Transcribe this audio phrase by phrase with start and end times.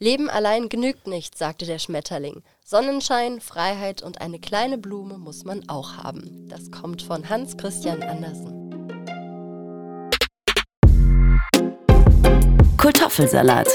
[0.00, 2.42] Leben allein genügt nicht, sagte der Schmetterling.
[2.64, 6.46] Sonnenschein, Freiheit und eine kleine Blume muss man auch haben.
[6.48, 8.54] Das kommt von Hans Christian Andersen.
[12.76, 13.68] Kartoffelsalat.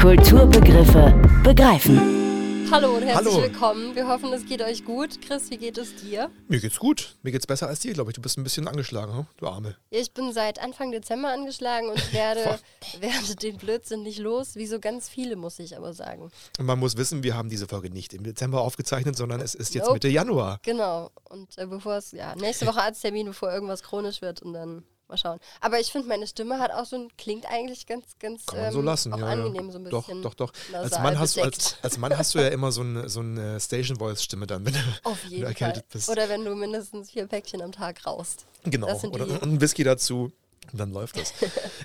[0.00, 1.14] Kulturbegriffe
[1.44, 2.23] begreifen.
[2.70, 3.42] Hallo und herzlich Hallo.
[3.42, 3.94] willkommen.
[3.94, 5.20] Wir hoffen, es geht euch gut.
[5.20, 6.30] Chris, wie geht es dir?
[6.48, 7.16] Mir geht's gut.
[7.22, 8.14] Mir geht's besser als dir, glaube ich.
[8.14, 9.26] Du bist ein bisschen angeschlagen, hm?
[9.36, 9.76] du Arme.
[9.90, 12.58] Ich bin seit Anfang Dezember angeschlagen und werde,
[12.98, 16.30] werde den Blödsinn nicht los, wie so ganz viele, muss ich aber sagen.
[16.58, 19.74] Und man muss wissen, wir haben diese Folge nicht im Dezember aufgezeichnet, sondern es ist
[19.74, 19.94] jetzt Nope.
[19.94, 20.58] Mitte Januar.
[20.62, 21.10] Genau.
[21.24, 25.16] Und äh, bevor es, ja, nächste Woche Arzttermin, bevor irgendwas chronisch wird und dann mal
[25.16, 25.38] schauen.
[25.60, 28.72] Aber ich finde, meine Stimme hat auch so ein, klingt eigentlich ganz, ganz Kann man
[28.72, 29.26] so ähm, lassen, auch ja.
[29.26, 29.72] angenehm, ja.
[29.72, 30.22] so ein doch, bisschen.
[30.22, 30.52] doch, doch.
[30.72, 33.20] Als nasal Mann, hast du, als, als Mann hast du ja immer so eine, so
[33.20, 35.52] eine Station-Voice-Stimme dann, wenn du, Auf wenn du jeden Fall.
[35.52, 36.08] erkältet bist.
[36.08, 38.46] Oder wenn du mindestens vier Päckchen am Tag rauchst.
[38.64, 38.94] genau.
[39.04, 40.32] Oder ein Whisky dazu.
[40.72, 41.32] Und dann läuft das.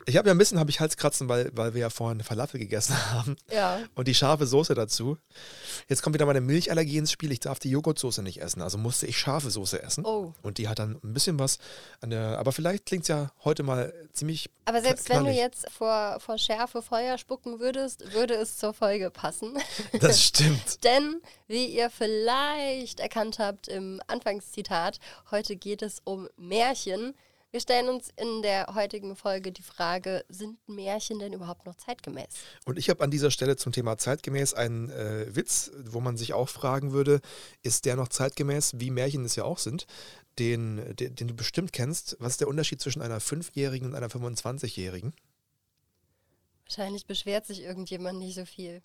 [0.05, 2.95] ich habe ja ein bisschen habe ich Halskratzen, weil, weil wir ja vorhin Falafel gegessen
[3.11, 3.35] haben.
[3.51, 3.79] Ja.
[3.95, 5.17] Und die scharfe Soße dazu.
[5.87, 7.31] Jetzt kommt wieder meine Milchallergie ins Spiel.
[7.31, 8.61] Ich darf die Joghurtsoße nicht essen.
[8.61, 10.05] Also musste ich scharfe Soße essen.
[10.05, 10.33] Oh.
[10.41, 11.59] Und die hat dann ein bisschen was
[12.01, 12.39] an der.
[12.39, 14.49] Aber vielleicht klingt es ja heute mal ziemlich.
[14.65, 15.39] Aber selbst wenn du knallig.
[15.39, 19.57] jetzt vor, vor Schärfe Feuer spucken würdest, würde es zur Folge passen.
[19.99, 20.83] Das stimmt.
[20.83, 24.99] Denn, wie ihr vielleicht erkannt habt im Anfangszitat,
[25.31, 27.15] heute geht es um Märchen.
[27.51, 32.27] Wir stellen uns in der heutigen Folge die Frage, sind Märchen denn überhaupt noch zeitgemäß?
[32.65, 36.33] Und ich habe an dieser Stelle zum Thema zeitgemäß einen äh, Witz, wo man sich
[36.33, 37.21] auch fragen würde,
[37.63, 39.87] ist der noch zeitgemäß, wie Märchen es ja auch sind,
[40.37, 42.17] den, den, den du bestimmt kennst.
[42.19, 45.15] Was ist der Unterschied zwischen einer Fünfjährigen und einer 25-Jährigen?
[46.65, 48.83] Wahrscheinlich beschwert sich irgendjemand nicht so viel.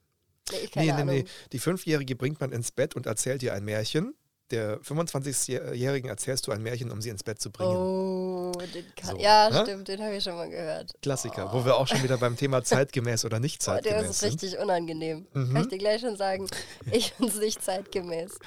[0.50, 1.24] Nee, Nee, nee, nee.
[1.52, 4.14] Die Fünfjährige bringt man ins Bett und erzählt ihr ein Märchen.
[4.54, 7.74] Der 25-Jährigen erzählst du ein Märchen, um sie ins Bett zu bringen.
[7.76, 9.62] Oh, den kann, So, ja, ne?
[9.62, 10.92] stimmt, den habe ich schon mal gehört.
[11.02, 14.20] Klassiker, wo wir auch schon wieder beim Thema zeitgemäß oder nicht Oh, der zeitgemäß ist
[14.20, 14.32] sind.
[14.42, 15.26] richtig unangenehm.
[15.32, 15.52] Mhm.
[15.54, 16.46] Kann ich dir gleich schon sagen.
[16.92, 18.38] Ich finde es nicht zeitgemäß.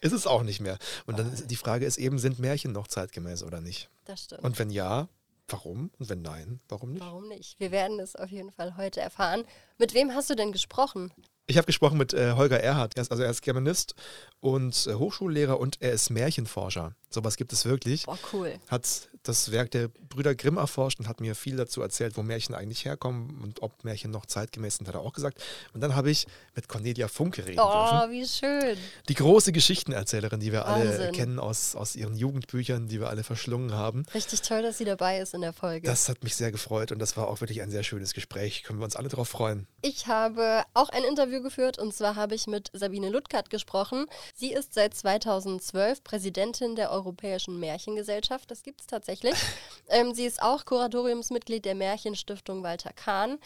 [0.00, 0.78] Ist es auch nicht mehr.
[1.06, 3.88] Und dann ist, die Frage ist eben, sind Märchen noch zeitgemäß oder nicht?
[4.04, 4.44] Das stimmt.
[4.44, 5.08] Und wenn ja,
[5.48, 5.90] warum?
[5.98, 7.00] Und wenn nein, warum nicht?
[7.04, 7.58] Warum nicht?
[7.58, 9.44] Wir werden es auf jeden Fall heute erfahren.
[9.78, 11.12] Mit wem hast du denn gesprochen?
[11.48, 12.96] Ich habe gesprochen mit äh, Holger Erhardt.
[12.96, 13.94] Er ist, also er ist Germanist
[14.40, 16.94] und äh, Hochschullehrer und er ist Märchenforscher.
[17.10, 18.04] Sowas gibt es wirklich.
[18.04, 18.54] Boah, cool.
[18.68, 22.54] Hat das Werk der Brüder Grimm erforscht und hat mir viel dazu erzählt, wo Märchen
[22.54, 25.42] eigentlich herkommen und ob Märchen noch zeitgemäß sind, hat er auch gesagt.
[25.72, 27.70] Und dann habe ich mit Cornelia Funke reden dürfen.
[27.70, 28.76] Oh, wie schön.
[29.08, 31.12] Die große Geschichtenerzählerin, die wir alle Wahnsinn.
[31.12, 34.06] kennen aus, aus ihren Jugendbüchern, die wir alle verschlungen haben.
[34.14, 35.86] Richtig toll, dass sie dabei ist in der Folge.
[35.86, 38.62] Das hat mich sehr gefreut und das war auch wirklich ein sehr schönes Gespräch.
[38.62, 39.66] Können wir uns alle darauf freuen.
[39.82, 44.06] Ich habe auch ein Interview geführt und zwar habe ich mit Sabine Ludgert gesprochen.
[44.34, 48.50] Sie ist seit 2012 Präsidentin der Europäischen Märchengesellschaft.
[48.50, 49.34] Das gibt es tatsächlich.
[49.88, 53.38] ähm, sie ist auch Kuratoriumsmitglied der Märchenstiftung Walter Kahn,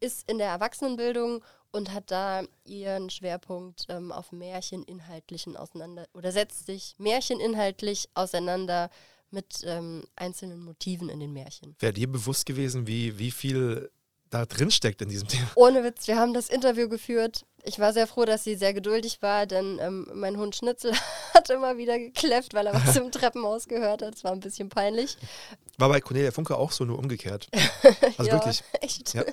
[0.00, 1.42] ist in der Erwachsenenbildung
[1.72, 8.90] und hat da ihren Schwerpunkt ähm, auf Märcheninhaltlichen auseinander oder setzt sich märcheninhaltlich auseinander
[9.30, 11.76] mit ähm, einzelnen Motiven in den Märchen.
[11.78, 13.90] Wäre dir bewusst gewesen, wie, wie viel
[14.30, 15.48] da drin steckt in diesem Thema?
[15.54, 17.44] Ohne Witz, wir haben das Interview geführt.
[17.64, 20.92] Ich war sehr froh, dass sie sehr geduldig war, denn ähm, mein Hund Schnitzel
[21.34, 24.14] hat immer wieder gekläfft, weil er was im Treppenhaus gehört hat.
[24.14, 25.16] Es war ein bisschen peinlich.
[25.76, 27.48] War bei Cornelia Funke auch so, nur umgekehrt.
[28.16, 28.64] Also ja, wirklich.
[28.80, 29.14] Echt.
[29.14, 29.24] Ja.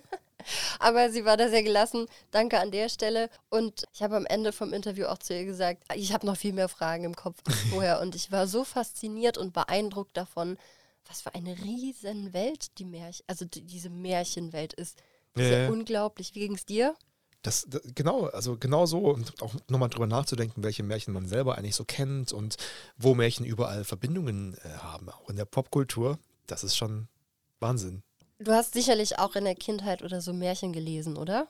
[0.79, 2.07] Aber sie war da sehr gelassen.
[2.31, 3.29] Danke an der Stelle.
[3.49, 6.53] Und ich habe am Ende vom Interview auch zu ihr gesagt, ich habe noch viel
[6.53, 7.99] mehr Fragen im Kopf als vorher.
[8.01, 10.57] Und ich war so fasziniert und beeindruckt davon,
[11.07, 14.97] was für eine riesen Welt die Märchen, also die, diese Märchenwelt ist.
[15.33, 15.69] Das ist Ja, ja ja.
[15.69, 16.33] unglaublich.
[16.35, 16.95] Wie ging es dir?
[17.41, 21.57] Das, das, genau, also genau so und auch nochmal drüber nachzudenken, welche Märchen man selber
[21.57, 22.55] eigentlich so kennt und
[22.97, 26.17] wo Märchen überall Verbindungen äh, haben, auch in der Popkultur.
[26.47, 27.07] Das ist schon
[27.59, 28.01] Wahnsinn.
[28.39, 31.47] Du hast sicherlich auch in der Kindheit oder so Märchen gelesen, oder?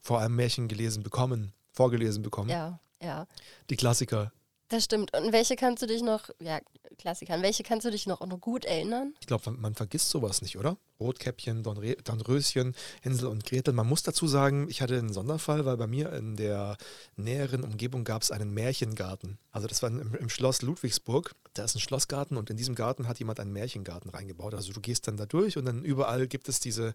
[0.00, 2.50] Vor allem Märchen gelesen bekommen, vorgelesen bekommen.
[2.50, 3.26] Ja, ja.
[3.70, 4.30] Die Klassiker.
[4.74, 5.16] Das stimmt.
[5.16, 6.58] Und welche kannst du dich noch, ja,
[6.98, 9.14] Klassiker, welche kannst du dich noch, noch gut erinnern?
[9.20, 10.76] Ich glaube, man, vergisst sowas nicht, oder?
[10.98, 13.72] Rotkäppchen, Dornre Dornröschen, Hänsel und Gretel.
[13.72, 16.76] Man muss dazu sagen, ich hatte einen Sonderfall, weil bei mir in der
[17.14, 19.38] näheren Umgebung gab es einen Märchengarten.
[19.52, 21.36] Also das war im, im Schloss Ludwigsburg.
[21.52, 24.54] Da ist ein Schlossgarten und in diesem Garten hat jemand einen Märchengarten reingebaut.
[24.54, 26.94] Also du gehst dann da durch und dann überall gibt es diese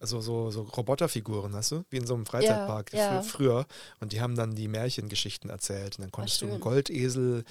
[0.00, 1.84] so, so, so Roboterfiguren, hast du?
[1.90, 3.20] Wie in so einem Freizeitpark ja.
[3.20, 3.66] fr- früher.
[4.00, 5.98] Und die haben dann die Märchengeschichten erzählt.
[5.98, 6.60] Und dann konntest du einen.
[6.60, 7.44] Goldesel,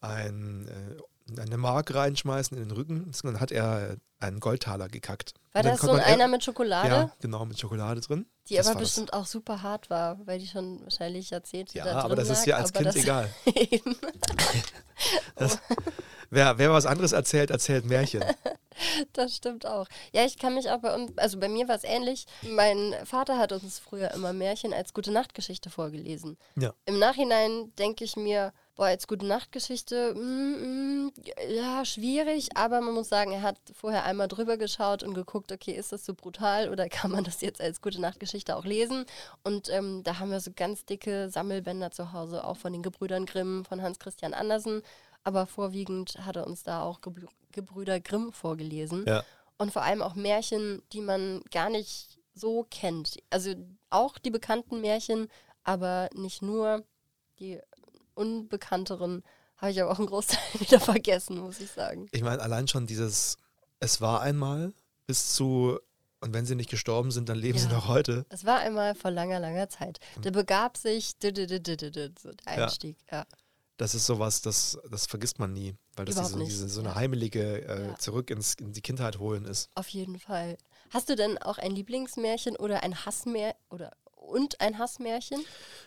[0.00, 1.02] ein, äh,
[1.36, 3.04] eine Mark reinschmeißen in den Rücken.
[3.04, 5.34] Und dann hat er einen Goldtaler gekackt.
[5.52, 6.88] War das so ein einer mit Schokolade?
[6.88, 8.26] Ja, genau, mit Schokolade drin.
[8.48, 8.90] Die Das aber war das.
[8.90, 12.30] bestimmt auch super hart war, weil die schon wahrscheinlich Jahrzehnte Ja, da drin aber das
[12.30, 13.28] ist lag, ja als Kind das egal.
[13.54, 13.96] Eben.
[16.30, 18.22] Wer, wer was anderes erzählt, erzählt Märchen.
[19.12, 19.88] Das stimmt auch.
[20.12, 22.26] Ja, ich kann mich auch bei uns, also bei mir war es ähnlich.
[22.42, 26.36] Mein Vater hat uns früher immer Märchen als gute Nachtgeschichte vorgelesen.
[26.54, 26.72] Ja.
[26.84, 31.12] Im Nachhinein denke ich mir, boah, als gute Nachtgeschichte, mm, mm,
[31.50, 35.72] ja, schwierig, aber man muss sagen, er hat vorher einmal drüber geschaut und geguckt, okay,
[35.72, 39.04] ist das so brutal oder kann man das jetzt als gute Nachtgeschichte auch lesen?
[39.42, 43.26] Und ähm, da haben wir so ganz dicke Sammelbänder zu Hause, auch von den Gebrüdern
[43.26, 44.82] Grimm, von Hans Christian Andersen.
[45.24, 49.04] Aber vorwiegend hat er uns da auch Gebrü Gebrüder Grimm vorgelesen.
[49.08, 49.24] Ja.
[49.56, 53.16] Und vor allem auch Märchen, die man gar nicht so kennt.
[53.30, 53.54] Also
[53.90, 55.28] auch die bekannten Märchen,
[55.64, 56.84] aber nicht nur
[57.40, 57.58] die
[58.18, 59.22] unbekannteren.
[59.56, 62.08] Habe ich aber auch einen Großteil wieder vergessen, muss ich sagen.
[62.12, 63.36] Ich meine, allein schon dieses
[63.80, 64.72] Es war einmal
[65.06, 65.78] bis zu
[66.20, 67.74] und wenn sie nicht gestorben sind, dann leben sie Ja.
[67.74, 68.26] noch heute.
[68.28, 70.00] Es war einmal vor langer, langer Zeit.
[70.20, 72.10] Da begab sich so der
[72.46, 72.64] Ja.
[72.64, 72.96] Einstieg.
[73.10, 73.24] Ja.
[73.76, 76.94] Das ist sowas, das, das vergisst man nie, weil das diese, diese, so eine ja.
[76.96, 77.94] heimelige äh, Ja.
[77.98, 79.70] zurück ins, in die Kindheit holen ist.
[79.76, 80.58] Auf jeden Fall.
[80.90, 83.92] Hast du denn auch ein Lieblingsmärchen oder ein Hassmärchen oder
[84.28, 85.44] und ein Hassmärchen?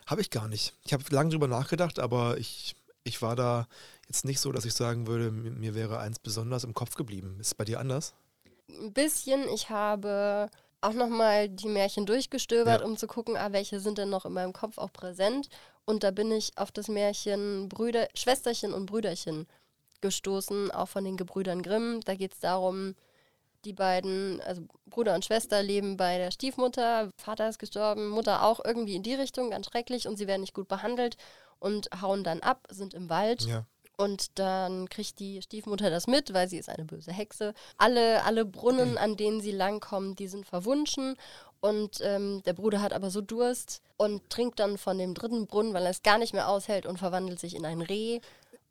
[0.07, 0.73] Habe ich gar nicht.
[0.83, 3.67] Ich habe lange drüber nachgedacht, aber ich, ich war da
[4.07, 7.37] jetzt nicht so, dass ich sagen würde, mir, wäre eins besonders im Kopf geblieben.
[7.39, 8.13] Ist es bei dir anders?
[8.69, 9.47] Ein bisschen.
[9.49, 10.49] Ich habe
[10.81, 12.85] auch nochmal die Märchen durchgestöbert, Ja.
[12.87, 15.47] um zu gucken, ah, welche sind denn noch in meinem Kopf auch präsent.
[15.85, 19.47] Und da bin ich auf das Märchen Brüder, Schwesterchen und Brüderchen
[20.01, 22.01] gestoßen, auch von den Gebrüdern Grimm.
[22.05, 22.95] Da geht es darum,
[23.65, 27.09] die beiden, also Bruder und Schwester, leben bei der Stiefmutter.
[27.17, 30.07] Vater ist gestorben, Mutter auch irgendwie in die Richtung, ganz schrecklich.
[30.07, 31.17] Und sie werden nicht gut behandelt
[31.59, 33.43] und hauen dann ab, sind im Wald.
[33.43, 33.65] Ja.
[33.97, 37.53] Und dann kriegt die Stiefmutter das mit, weil sie ist eine böse Hexe.
[37.77, 41.17] Alle, alle Brunnen, an denen sie langkommen, die sind verwunschen.
[41.59, 45.75] Und ähm, der Bruder hat aber so Durst und trinkt dann von dem dritten Brunnen,
[45.75, 48.19] weil er es gar nicht mehr aushält und verwandelt sich in ein Reh.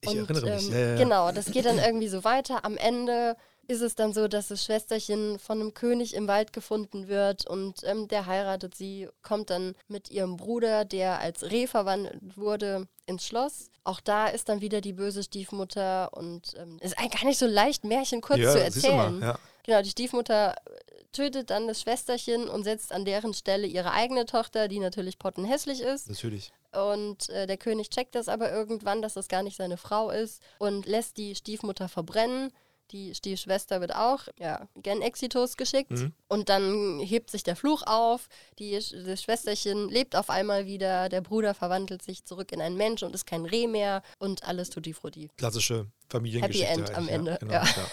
[0.01, 0.67] Ich und, erinnere mich.
[0.67, 0.97] ähm, Ja, ja, ja.
[0.97, 2.65] Genau, das geht dann irgendwie so weiter.
[2.65, 3.37] Am Ende
[3.71, 7.85] ist es dann so, dass das Schwesterchen von einem König im Wald gefunden wird und
[7.85, 13.25] ähm, der heiratet sie, kommt dann mit ihrem Bruder, der als Reh verwandelt wurde, ins
[13.25, 13.71] Schloss.
[13.85, 17.47] Auch da ist dann wieder die böse Stiefmutter und ähm, ist eigentlich gar nicht so
[17.47, 19.23] leicht, Märchen kurz ja, zu du mal, erzählen.
[19.23, 19.39] ja.
[19.65, 24.27] Genau, die Stiefmutter äh, tötet dann das Schwesterchen und setzt an deren Stelle ihre eigene
[24.27, 26.09] Tochter, die natürlich pottenhässlich ist.
[26.09, 26.53] Natürlich.
[26.73, 30.43] Und äh, der König checkt das aber irgendwann, dass das gar nicht seine Frau ist
[30.59, 32.53] und lässt die Stiefmutter verbrennen.
[32.93, 35.91] Die Stiefschwester wird auch ja, gen Exitus geschickt.
[35.93, 36.13] Mhm.
[36.29, 38.29] Und dann hebt sich der Fluch auf.
[38.59, 41.09] Die, das Schwesterchen lebt auf einmal wieder.
[41.09, 44.03] Der Bruder verwandelt sich zurück in einen Mensch und ist kein Reh mehr.
[44.19, 45.29] Und alles tutti frutti.
[45.37, 46.67] Klassische Familiengeschichte.
[46.67, 47.65] Happy End am eigentlich, Ende, Ja, genau, ja.
[47.65, 47.87] ja.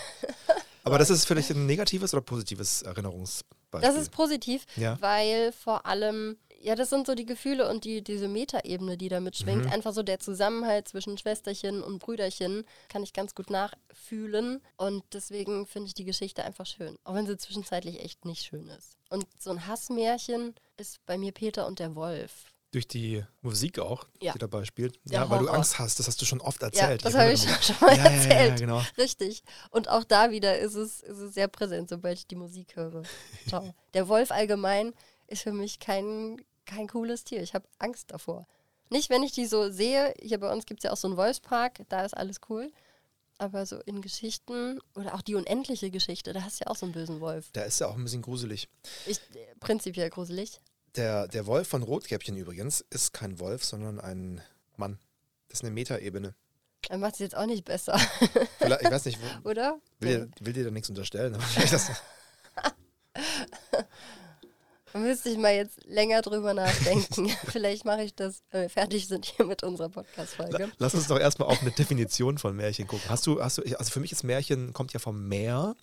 [0.84, 3.82] Aber das ist vielleicht ein negatives oder positives Erinnerungsbeispiel?
[3.82, 4.98] Das ist positiv, Ja.
[5.02, 9.20] weil vor allem, ja, das sind so die Gefühle und die, diese Metaebene, die da
[9.20, 9.66] mitschwingt.
[9.66, 9.72] Mhm.
[9.72, 14.62] Einfach so der Zusammenhalt zwischen Schwesterchen und Brüderchen kann ich ganz gut nachfühlen.
[14.78, 16.98] Und deswegen finde ich die Geschichte einfach schön.
[17.04, 18.98] Auch wenn sie zwischenzeitlich echt nicht schön ist.
[19.10, 22.54] Und so ein Hassmärchen ist bei mir Peter und der Wolf.
[22.72, 24.34] Durch die Musik auch, Ja.
[24.34, 25.00] die dabei spielt.
[25.06, 25.48] Der ja, weil du.
[25.48, 27.06] Angst hast, das hast du schon oft Ja, erzählt.
[27.06, 28.50] das habe ich schon mal ja, ja, ja, erzählt.
[28.50, 28.82] ja, genau.
[28.98, 29.44] Richtig.
[29.72, 33.04] Und auch da wieder ist es, ist es sehr präsent, sobald ich die Musik höre.
[33.48, 33.74] Ciao.
[33.94, 34.94] Der Wolf allgemein
[35.28, 37.42] ist für mich kein, kein cooles Tier.
[37.42, 38.48] Ich habe Angst davor.
[38.90, 40.14] Nicht, wenn ich die so sehe.
[40.22, 42.72] Hier bei uns gibt es ja auch so einen Wolfspark, da ist alles cool.
[43.40, 46.86] Aber so in Geschichten oder auch die unendliche Geschichte, da hast du ja auch so
[46.88, 47.52] einen bösen Wolf.
[47.52, 48.68] Der ist ja auch ein bisschen gruselig.
[49.06, 50.60] Ich, äh, prinzipiell gruselig.
[50.96, 54.42] Der, der Wolf von Rotkäppchen übrigens ist kein Wolf, sondern ein
[54.76, 54.98] Mann.
[55.50, 56.34] Das ist eine Metaebene.
[56.90, 58.00] Dann macht es jetzt auch nicht besser,
[58.58, 59.80] Vielleicht- Ich weiß nicht, wo- oder?
[60.00, 61.92] will, dir, will dir da nichts unterstellen, aber vielleicht das,
[64.94, 67.30] Da müsste ich mal jetzt länger drüber nachdenken.
[67.48, 70.72] Vielleicht mache ich das, wenn wir fertig sind hier mit unserer Podcast-Folge.
[70.78, 73.10] Lass uns doch erstmal auf eine Definition von Märchen gucken.
[73.10, 75.76] Hast du, hast du, also für mich ist Märchen, kommt ja vom Meer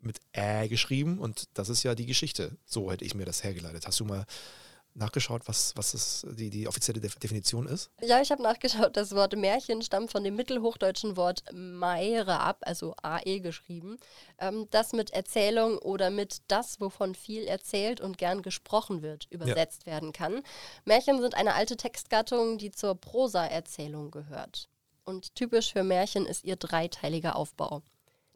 [0.00, 2.56] mit Ä geschrieben und das ist ja die Geschichte.
[2.66, 3.86] So hätte ich mir das hergeleitet.
[3.86, 4.26] Hast du mal
[4.94, 7.90] nachgeschaut, was, was das, die, die offizielle Def Definition ist?
[8.02, 8.96] Ja, ich habe nachgeschaut.
[8.96, 13.96] Das Wort Märchen stammt von dem mittelhochdeutschen Wort Meire ab, also AE geschrieben,
[14.38, 19.86] ähm, das mit Erzählung oder mit das, wovon viel erzählt und gern gesprochen wird, übersetzt
[19.86, 20.42] werden kann.
[20.84, 24.68] Märchen sind eine alte Textgattung, die zur Prosa-Erzählung gehört.
[25.04, 27.82] Und typisch für Märchen ist ihr dreiteiliger Aufbau,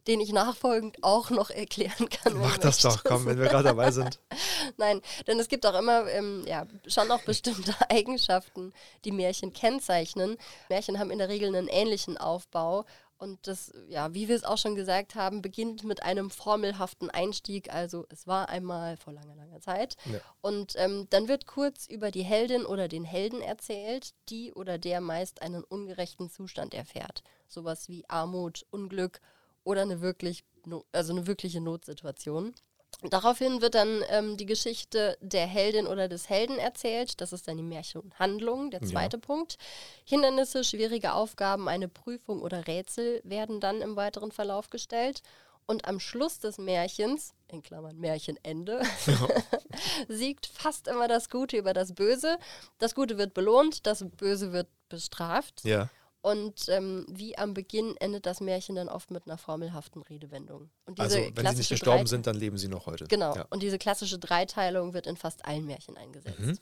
[0.07, 2.37] den ich nachfolgend auch noch erklären kann.
[2.37, 4.19] Mach das doch, komm, wenn wir gerade dabei sind.
[4.77, 8.73] Nein, denn es gibt auch immer ähm, ja, schon auch bestimmte Eigenschaften,
[9.03, 10.37] die Märchen kennzeichnen.
[10.69, 12.85] Märchen haben in der Regel einen ähnlichen Aufbau.
[13.19, 17.73] Und das, ja, wie wir es auch schon gesagt haben, beginnt mit einem formelhaften Einstieg.
[17.73, 19.97] Also es war einmal vor langer, langer Zeit.
[20.05, 20.19] Ja.
[20.41, 25.01] Und ähm, dann wird kurz über die Heldin oder den Helden erzählt, die oder der
[25.01, 27.23] meist einen ungerechten Zustand erfährt.
[27.47, 29.19] Sowas wie Armut, Unglück
[29.67, 30.43] oder eine wirklich,
[30.93, 32.53] also eine wirkliche Notsituation.
[33.03, 37.19] Daraufhin wird dann ähm, die Geschichte der Heldin oder des Helden erzählt.
[37.21, 38.87] Das ist dann die Märchenhandlung, der Ja.
[38.87, 39.57] zweite Punkt.
[40.05, 45.21] Hindernisse, schwierige Aufgaben, eine Prüfung oder Rätsel werden dann im weiteren Verlauf gestellt.
[45.67, 48.81] Und am Schluss des Märchens, in Klammern Märchenende,
[50.07, 52.37] siegt fast immer das Gute über das Böse.
[52.79, 55.63] Das Gute wird belohnt, das Böse wird bestraft.
[55.65, 55.89] Ja.
[56.21, 60.69] Und ähm, wie am Beginn endet das Märchen dann oft mit einer formelhaften Redewendung.
[60.85, 63.05] Und diese Also, wenn sie nicht gestorben Drei- sind, dann leben sie noch heute.
[63.07, 63.35] Genau.
[63.35, 63.45] Ja.
[63.49, 66.39] Und diese klassische Dreiteilung wird in fast allen Märchen eingesetzt.
[66.39, 66.57] Mhm.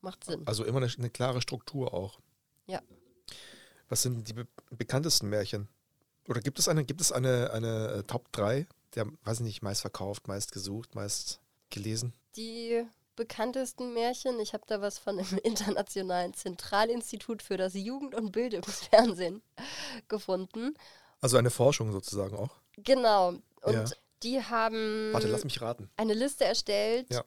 [0.00, 0.42] Macht Sinn.
[0.46, 2.18] Also immer eine, eine klare Struktur auch.
[2.66, 2.80] Ja.
[3.88, 5.68] Was sind die be bekanntesten Märchen?
[6.28, 9.62] Oder gibt es eine, gibt es eine, eine äh, Top 3, der, weiß ich nicht,
[9.62, 12.14] meist verkauft, meist gesucht, meist gelesen?
[12.36, 12.84] Die
[13.16, 19.42] bekanntesten Märchen, ich habe da was von dem Internationalen Zentralinstitut für das Jugend- und Bildungsfernsehen
[20.08, 20.74] gefunden.
[21.20, 22.50] Also eine Forschung sozusagen auch.
[22.76, 23.28] Genau.
[23.62, 23.84] Und Ja.
[24.22, 25.90] die haben Warte, lass mich raten.
[25.96, 27.24] eine Liste erstellt, Ja.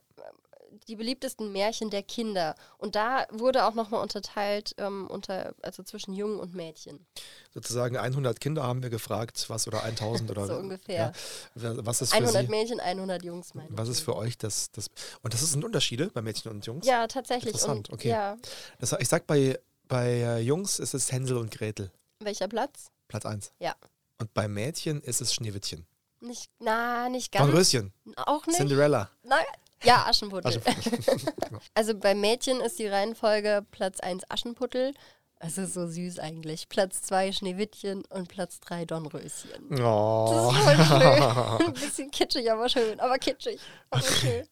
[0.87, 2.55] Die beliebtesten Märchen der Kinder.
[2.77, 7.05] Und da wurde auch nochmal unterteilt ähm, unter, also zwischen Jungen und Mädchen.
[7.53, 11.13] Sozusagen 100 Kinder haben wir gefragt, was oder 1000 oder So ungefähr.
[11.55, 14.71] Ja, was ist für 100 Sie, Mädchen, 100 Jungs, meine was ist für euch das,
[14.71, 14.89] das
[15.21, 16.85] und das sind Unterschiede bei Mädchen und Jungs?
[16.85, 17.53] Ja, tatsächlich.
[17.53, 18.09] Interessant, und, okay.
[18.09, 18.37] Ja,
[18.79, 22.91] Das, ich sag bei, bei äh, Jungs ist es Hänsel und Gretel, welcher Platz?
[23.07, 23.51] Platz 1.
[23.59, 23.75] Ja.
[24.19, 25.85] Und bei Mädchen ist es Schneewittchen.
[26.19, 27.45] Nicht, na, nicht ganz.
[27.45, 28.57] Dornröschen, Auch nicht.
[28.57, 29.11] Cinderella.
[29.23, 29.37] Na,
[29.83, 30.61] ja, Aschenputtel.
[30.65, 31.33] Aschenputtel.
[31.73, 34.93] Also bei Mädchen ist die Reihenfolge Platz 1 Aschenputtel.
[35.39, 36.67] Also so süß eigentlich.
[36.67, 39.51] Platz 2 Schneewittchen und Platz 3 Dornröschen.
[39.79, 40.51] Oh.
[40.55, 41.21] Das ist voll schön.
[41.67, 42.99] Ein bisschen kitschig, aber schön.
[42.99, 43.59] Aber kitschig,
[43.91, 44.47] aber schön.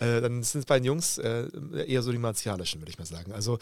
[0.00, 1.46] Äh, dann sind es bei den Jungs äh,
[1.86, 3.32] eher so die martialischen, würde ich mal sagen.
[3.32, 3.58] Also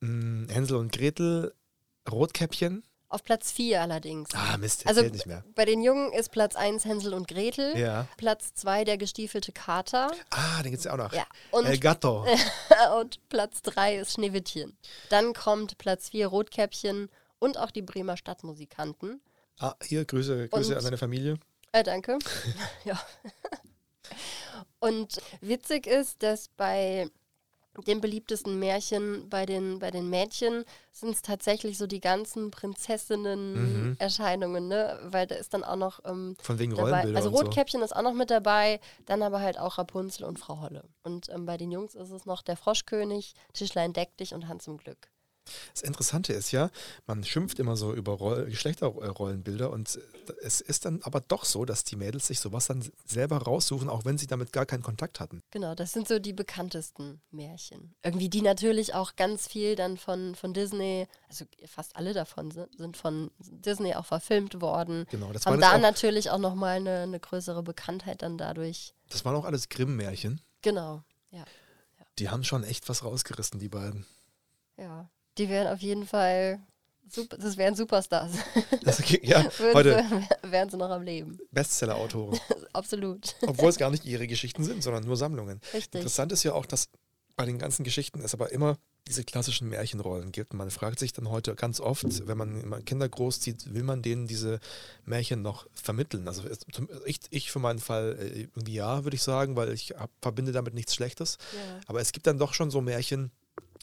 [0.00, 1.54] mh, Hänsel und Gretel,
[2.10, 2.84] Rotkäppchen.
[3.14, 4.30] Auf Platz 4 allerdings.
[4.34, 5.44] Ah, Mist, Also nicht mehr.
[5.54, 7.78] bei den Jungen ist Platz 1 Hänsel und Gretel.
[7.78, 8.08] Ja.
[8.16, 10.10] Platz 2 der gestiefelte Kater.
[10.30, 11.12] Ah, den gibt es ja auch noch.
[11.12, 11.24] Ja.
[11.52, 12.26] Und, El Gatto.
[13.00, 14.76] und Platz 3 ist Schneewittchen.
[15.10, 19.20] Dann kommt Platz 4 Rotkäppchen und auch die Bremer Stadtmusikanten.
[19.60, 21.38] Ah, hier, Grüße, Grüße Und- an deine Familie.
[21.70, 22.18] Äh, danke.
[22.84, 23.00] ja.
[24.80, 27.08] Und witzig ist, dass bei
[27.82, 34.68] den beliebtesten Märchen bei den, bei den Mädchen sind es tatsächlich so die ganzen Prinzessinnen-Erscheinungen,
[34.68, 34.98] ne?
[35.04, 36.90] Weil da ist dann auch noch ähm, Von wegen dabei.
[36.90, 37.42] Rollenbilder Also und so.
[37.42, 40.84] Rotkäppchen ist auch noch mit dabei, dann aber halt auch Rapunzel und Frau Holle.
[41.02, 44.66] Und ähm, bei den Jungs ist es noch der Froschkönig, Tischlein deck dich und Hans
[44.66, 45.08] im Glück.
[45.72, 46.70] Das Interessante ist ja,
[47.06, 49.98] man schimpft immer so über Roll Geschlechterrollenbilder und
[50.42, 54.04] es ist dann aber doch so, dass die Mädels sich sowas dann selber raussuchen, auch
[54.04, 55.42] wenn sie damit gar keinen Kontakt hatten.
[55.50, 57.94] Genau, das sind so die bekanntesten Märchen.
[58.02, 62.76] Irgendwie die natürlich auch ganz viel dann von, von Disney, also fast alle davon sind,
[62.76, 65.06] sind von Disney auch verfilmt worden.
[65.10, 68.94] Genau, das Haben da auch, natürlich auch nochmal eine, eine größere Bekanntheit dann dadurch.
[69.10, 70.40] das waren auch alles Grimm-Märchen.
[70.62, 71.44] Genau, ja.
[72.18, 74.06] Die haben schon echt was rausgerissen, die beiden.
[74.76, 75.10] Ja.
[75.38, 76.60] Die wären auf jeden Fall
[77.08, 78.32] super, das wären Superstars.
[78.82, 81.38] Das, ja, heute sie, wären sie noch am Leben.
[81.50, 82.38] Bestseller-Autoren.
[82.72, 83.34] Absolut.
[83.46, 85.60] Obwohl es gar nicht ihre Geschichten sind, sondern nur Sammlungen.
[85.72, 86.00] Richtig.
[86.00, 86.88] Interessant ist ja auch, dass
[87.36, 88.76] bei den ganzen Geschichten es aber immer
[89.06, 90.54] diese klassischen Märchenrollen gibt.
[90.54, 94.60] Man fragt sich dann heute ganz oft, wenn man Kinder großzieht, will man denen diese
[95.04, 96.26] Märchen noch vermitteln?
[96.26, 96.44] Also
[97.04, 100.52] ich, ich für meinen Fall äh, irgendwie ja, würde ich sagen, weil ich hab, verbinde
[100.52, 101.38] damit nichts Schlechtes.
[101.52, 101.80] Ja.
[101.86, 103.30] Aber es gibt dann doch schon so Märchen,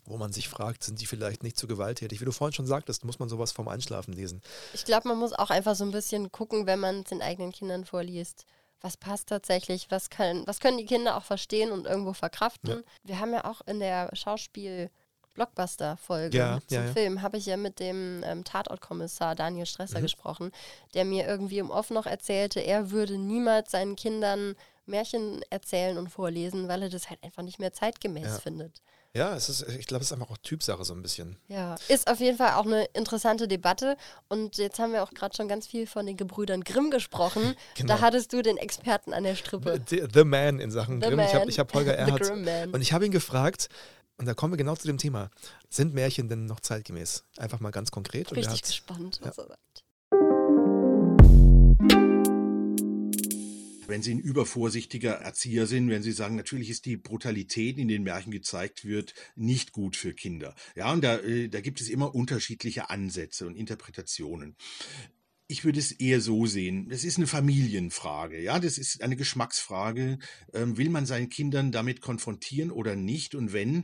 [0.05, 2.19] wo man sich fragt, sind die vielleicht nicht zu gewalttätig?
[2.21, 4.41] Wie du vorhin schon sagtest, muss man sowas vorm Einschlafen lesen.
[4.73, 7.51] Ich glaube, man muss auch einfach so ein bisschen gucken, wenn man es den eigenen
[7.51, 8.45] Kindern vorliest.
[8.81, 9.87] Was passt tatsächlich?
[9.91, 12.69] Was, kann, was können die Kinder auch verstehen und irgendwo verkraften?
[12.71, 12.81] Ja.
[13.03, 14.09] Wir haben ja auch in der
[15.35, 16.91] Schauspiel-Blockbuster-Folge Ja, zum ja, ja.
[16.93, 20.03] Film, habe ich ja mit dem ähm, Tatortkommissar Daniel Stresser Mhm.
[20.03, 20.51] gesprochen,
[20.93, 24.55] der mir irgendwie im Off noch erzählte, er würde niemals seinen Kindern
[24.85, 28.81] Märchen erzählen und vorlesen, weil er das halt einfach nicht mehr zeitgemäß findet.
[29.13, 31.35] Ja, es ist, ich glaube, es ist einfach auch Typsache so ein bisschen.
[31.47, 33.97] Ja, ist auf jeden Fall auch eine interessante Debatte.
[34.29, 37.55] Und jetzt haben wir auch gerade schon ganz viel von den Gebrüdern Grimm gesprochen.
[37.75, 37.95] Genau.
[37.95, 39.81] Da hattest du den Experten an der Strippe.
[39.87, 41.19] The, the Man in Sachen The Grimm.
[41.19, 41.49] Ich habe Man.
[41.49, 42.71] ich hab Holger Erhardt Man.
[42.71, 43.69] und ich habe ihn gefragt,
[44.17, 45.29] und da kommen wir genau zu dem Thema,
[45.69, 47.23] sind Märchen denn noch zeitgemäß?
[47.37, 48.31] Einfach mal ganz konkret.
[48.31, 49.83] Und Richtig gespannt, was er sagt.
[53.91, 57.89] Wenn Sie ein übervorsichtiger Erzieher sind, wenn Sie sagen, natürlich ist die Brutalität, die in
[57.89, 60.55] den Märchen gezeigt wird, nicht gut für Kinder.
[60.77, 64.55] Ja, und da, äh, da gibt es immer unterschiedliche Ansätze und Interpretationen.
[65.49, 66.87] Ich würde es eher so sehen.
[66.87, 68.41] Das ist eine Familienfrage.
[68.41, 70.19] Ja, das ist eine Geschmacksfrage.
[70.53, 73.35] Ähm, will man seinen Kindern damit konfrontieren oder nicht?
[73.35, 73.83] Und wenn,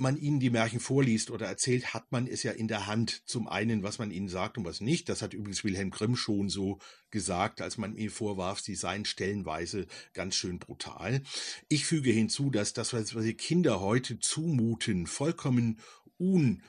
[0.00, 3.22] man ihnen die Märchen vorliest oder erzählt, hat man es ja in der Hand.
[3.26, 5.08] Zum einen, was man ihnen sagt und was nicht.
[5.08, 6.78] Das hat übrigens Wilhelm Grimm schon so
[7.10, 11.22] gesagt, als man ihm vorwarf, sie seien stellenweise ganz schön brutal.
[11.68, 15.78] Ich füge hinzu, dass das, was die Kinder heute zumuten, vollkommen
[16.18, 16.62] un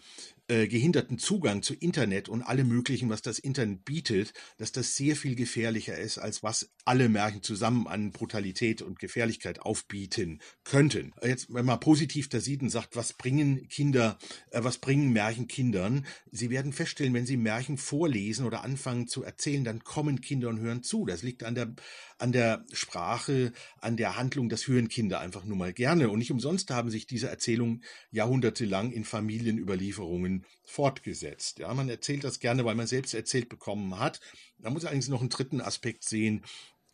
[0.52, 5.16] äh, gehinderten Zugang zu Internet und allem Möglichen, was das Internet bietet, dass das sehr
[5.16, 11.14] viel gefährlicher ist, als was alle Märchen zusammen an Brutalität und Gefährlichkeit aufbieten könnten.
[11.24, 14.18] Jetzt, wenn man positiv da sieht und sagt, was bringen Kinder,
[14.50, 16.06] äh, was bringen Märchen Kindern?
[16.32, 20.60] Sie werden feststellen, wenn sie Märchen vorlesen oder anfangen zu erzählen, dann kommen Kinder und
[20.60, 21.06] hören zu.
[21.06, 21.74] Das liegt an der,
[22.18, 26.10] an der Sprache, an der Handlung, das hören Kinder einfach nur mal gerne.
[26.10, 31.60] Und nicht umsonst haben sich diese Erzählungen jahrhundertelang in Familienüberlieferungen fortgesetzt.
[31.60, 34.20] Ja, man erzählt das gerne, weil man selbst erzählt bekommen hat.
[34.60, 36.44] Da muss allerdings noch einen dritten Aspekt sehen.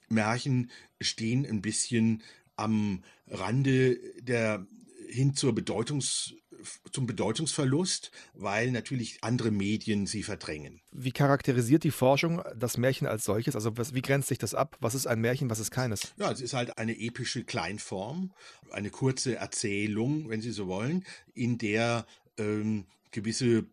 [0.10, 2.24] Märchen stehen ein bisschen
[2.56, 4.66] am Rande der
[5.10, 6.34] hin zur Bedeutungs
[6.92, 10.82] zum Bedeutungsverlust, weil natürlich andere Medien sie verdrängen.
[10.92, 13.56] Wie charakterisiert die Forschung das Märchen als solches?
[13.56, 14.78] Also was, wie grenzt sich das ab?
[14.80, 16.14] Was ist ein Märchen, was ist keines?
[16.18, 18.34] Ja, es ist halt eine epische Kleinform,
[18.72, 22.06] eine kurze Erzählung, wenn Sie so wollen, in der
[22.38, 23.66] ähm, gewisse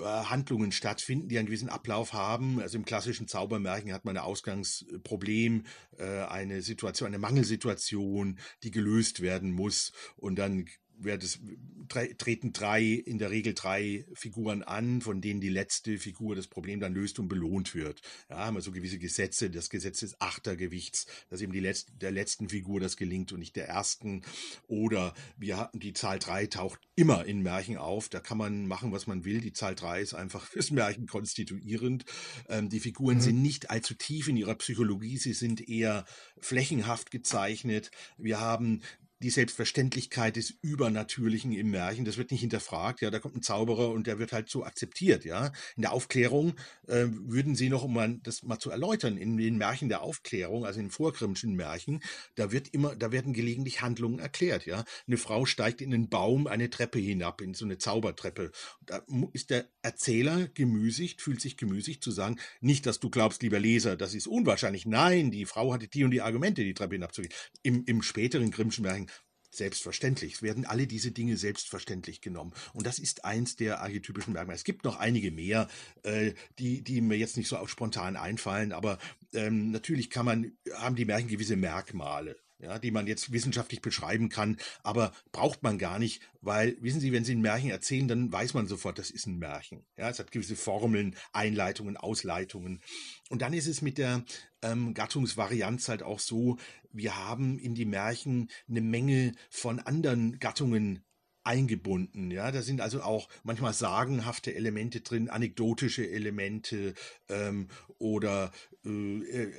[0.00, 2.60] äh, Handlungen stattfinden, die einen gewissen Ablauf haben.
[2.60, 5.64] Also im klassischen Zaubermärchen hat man ein Ausgangsproblem,
[5.98, 9.92] äh, eine Situation, eine Mangelsituation, die gelöst werden muss.
[10.16, 10.66] Und dann
[11.04, 11.40] es,
[11.88, 16.80] treten drei, in der Regel drei Figuren an, von denen die letzte Figur das Problem
[16.80, 18.00] dann löst und belohnt wird.
[18.28, 22.12] Ja, haben wir so gewisse Gesetze, das Gesetz des Achtergewichts, dass eben die letzte, der
[22.12, 24.22] letzten Figur das gelingt und nicht der ersten.
[24.68, 28.08] Oder wir hatten die Zahl drei taucht immer in Märchen auf.
[28.08, 29.40] Da kann man machen, was man will.
[29.40, 32.04] Die Zahl drei ist einfach fürs Märchen konstituierend.
[32.48, 33.22] Ähm, die Figuren mhm.
[33.22, 35.16] sind nicht allzu tief in ihrer Psychologie.
[35.16, 36.04] Sie sind eher
[36.38, 37.90] flächenhaft gezeichnet.
[38.16, 38.82] Wir haben
[39.22, 43.90] die Selbstverständlichkeit des Übernatürlichen im Märchen, das wird nicht hinterfragt, ja, da kommt ein Zauberer
[43.90, 45.52] und der wird halt so akzeptiert, ja.
[45.76, 46.54] In der Aufklärung
[46.86, 50.80] äh, würden Sie noch, um das mal zu erläutern, in den Märchen der Aufklärung, also
[50.80, 52.02] in den Märchen,
[52.34, 54.84] da wird immer, da werden gelegentlich Handlungen erklärt, ja.
[55.06, 58.52] Eine Frau steigt in einen Baum eine Treppe hinab, in so eine Zaubertreppe.
[58.86, 63.60] Da ist der Erzähler gemüßigt, fühlt sich gemüßigt zu sagen, nicht, dass du glaubst, lieber
[63.60, 64.86] Leser, das ist unwahrscheinlich.
[64.86, 67.34] Nein, die Frau hatte die und die Argumente, die Treppe hinabzugehen.
[67.62, 69.09] Im, im späteren Grimmschen Märchen
[69.50, 70.42] Selbstverständlich.
[70.42, 72.52] Werden alle diese Dinge selbstverständlich genommen.
[72.72, 74.56] Und das ist eins der archetypischen Merkmale.
[74.56, 75.68] Es gibt noch einige mehr,
[76.02, 78.98] äh, die, die mir jetzt nicht so spontan einfallen, aber
[79.32, 84.28] ähm, natürlich kann man, haben die Märchen gewisse Merkmale ja, die man jetzt wissenschaftlich beschreiben
[84.28, 88.32] kann, aber braucht man gar nicht, weil, wissen Sie, wenn Sie ein Märchen erzählen, dann
[88.32, 89.84] weiß man sofort, das ist ein Märchen.
[89.96, 92.80] Ja, es hat gewisse Formeln, Einleitungen, Ausleitungen.
[93.28, 94.24] Und dann ist es mit der
[94.62, 96.58] ähm, Gattungsvarianz halt auch so,
[96.92, 101.04] wir haben in die Märchen eine Menge von anderen Gattungen
[101.42, 102.30] eingebunden.
[102.30, 106.94] Ja, da sind also auch manchmal sagenhafte Elemente drin, anekdotische Elemente
[107.28, 108.52] ähm, oder
[108.84, 109.52] äh, äh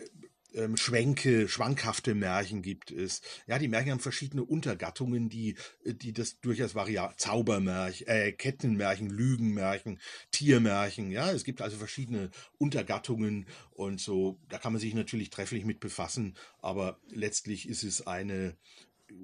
[0.53, 3.21] ähm, Schwänke, schwankhafte Märchen gibt es.
[3.47, 7.13] Ja, die Märchen haben verschiedene Untergattungen, die, äh, die das durchaus variieren.
[7.17, 9.99] Zaubermärchen, äh, Kettenmärchen, Lügenmärchen,
[10.31, 11.11] Tiermärchen.
[11.11, 14.39] Ja, es gibt also verschiedene Untergattungen und so.
[14.49, 18.57] Da kann man sich natürlich trefflich mit befassen, aber letztlich ist es eine,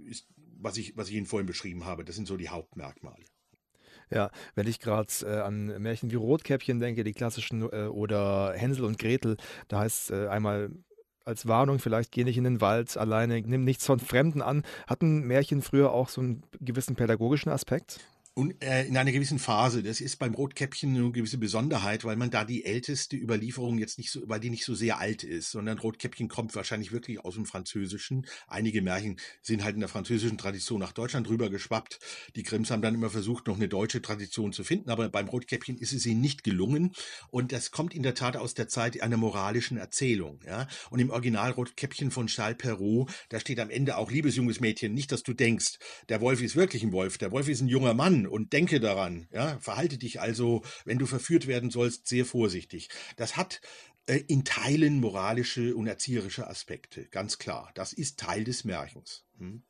[0.05, 0.27] ist,
[0.59, 3.23] was ich, was ich Ihnen vorhin beschrieben habe, das sind so die Hauptmerkmale.
[4.09, 8.85] Ja, wenn ich gerade äh, an Märchen wie Rotkäppchen denke, die klassischen, äh, oder Hänsel
[8.85, 9.35] und Gretel,
[9.67, 10.71] da heißt äh, einmal
[11.27, 14.63] als Warnung, vielleicht geh nicht in den Wald alleine, nimm nichts von Fremden an.
[14.87, 17.99] Hatten Märchen früher auch so einen gewissen pädagogischen Aspekt?
[18.37, 22.29] Und äh, in einer gewissen Phase, das ist beim Rotkäppchen eine gewisse Besonderheit, weil man
[22.29, 25.79] da die älteste Überlieferung jetzt nicht so, weil die nicht so sehr alt ist, sondern
[25.79, 28.27] Rotkäppchen kommt wahrscheinlich wirklich aus dem Französischen.
[28.47, 31.97] Einige Märchen sind halt in der französischen Tradition nach Deutschland rüber geschwappt.
[32.35, 35.79] Die Grimms haben dann immer versucht, noch eine deutsche Tradition zu finden, aber beim Rotkäppchen
[35.79, 36.91] ist es ihnen nicht gelungen.
[37.31, 40.41] Und das kommt in der Tat aus der Zeit einer moralischen Erzählung.
[40.45, 40.67] Ja?
[40.91, 44.93] Und im Original Rotkäppchen von Charles Perrault, da steht am Ende auch, liebes junges Mädchen,
[44.93, 47.95] nicht, dass du denkst, der Wolf ist wirklich ein Wolf, der Wolf ist ein junger
[47.95, 49.27] Mann und denke daran.
[49.31, 52.89] Ja, verhalte dich also, wenn du verführt werden sollst, sehr vorsichtig.
[53.15, 53.61] Das hat
[54.07, 57.71] äh, in Teilen moralische und erzieherische Aspekte, ganz klar.
[57.75, 59.25] Das ist Teil des Märchens.
[59.37, 59.63] Hm?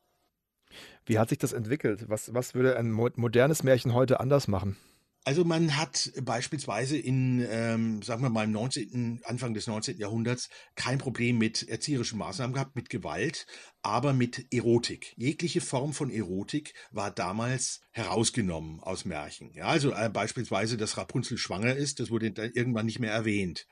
[1.05, 2.09] Wie hat sich das entwickelt?
[2.09, 4.77] Was, was würde ein modernes Märchen heute anders machen?
[5.27, 9.97] Also man hat beispielsweise in, ähm, sagen wir mal, im 19., Anfang des 19.
[9.97, 13.45] Jahrhunderts kein Problem mit erzieherischen Maßnahmen gehabt, mit Gewalt,
[13.81, 15.13] aber mit Erotik.
[15.17, 19.51] Jegliche Form von Erotik war damals herausgenommen aus Märchen.
[19.53, 23.67] Ja, also äh, beispielsweise, dass Rapunzel schwanger ist, das wurde dann irgendwann nicht mehr erwähnt.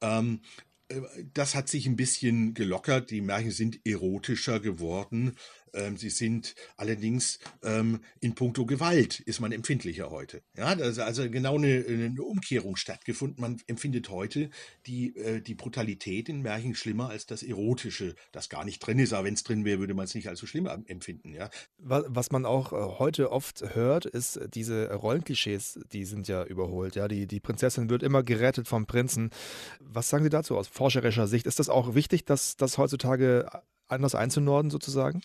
[0.00, 0.40] Ähm,
[0.88, 1.02] äh,
[1.34, 3.10] das hat sich ein bisschen gelockert.
[3.10, 5.36] Die Märchen sind erotischer geworden.
[5.76, 10.42] Ähm, sie sind allerdings ähm, in puncto Gewalt ist man empfindlicher heute.
[10.56, 13.40] Ja, da ist also genau eine, eine Umkehrung stattgefunden.
[13.40, 14.50] Man empfindet heute
[14.86, 19.12] die, äh, die Brutalität in Märchen schlimmer als das Erotische, das gar nicht drin ist.
[19.12, 21.34] Aber wenn es drin wäre, würde man es nicht so schlimm empfinden.
[21.34, 21.50] Ja.
[21.78, 26.96] Was man auch äh, heute oft hört, ist diese Rollenklischees, die sind ja überholt.
[26.96, 29.30] Ja, die, die Prinzessin wird immer gerettet vom Prinzen.
[29.80, 31.46] Was sagen Sie dazu aus forscherischer Sicht?
[31.46, 33.48] Ist das auch wichtig, dass das heutzutage
[33.88, 35.22] anders einzunorden sozusagen?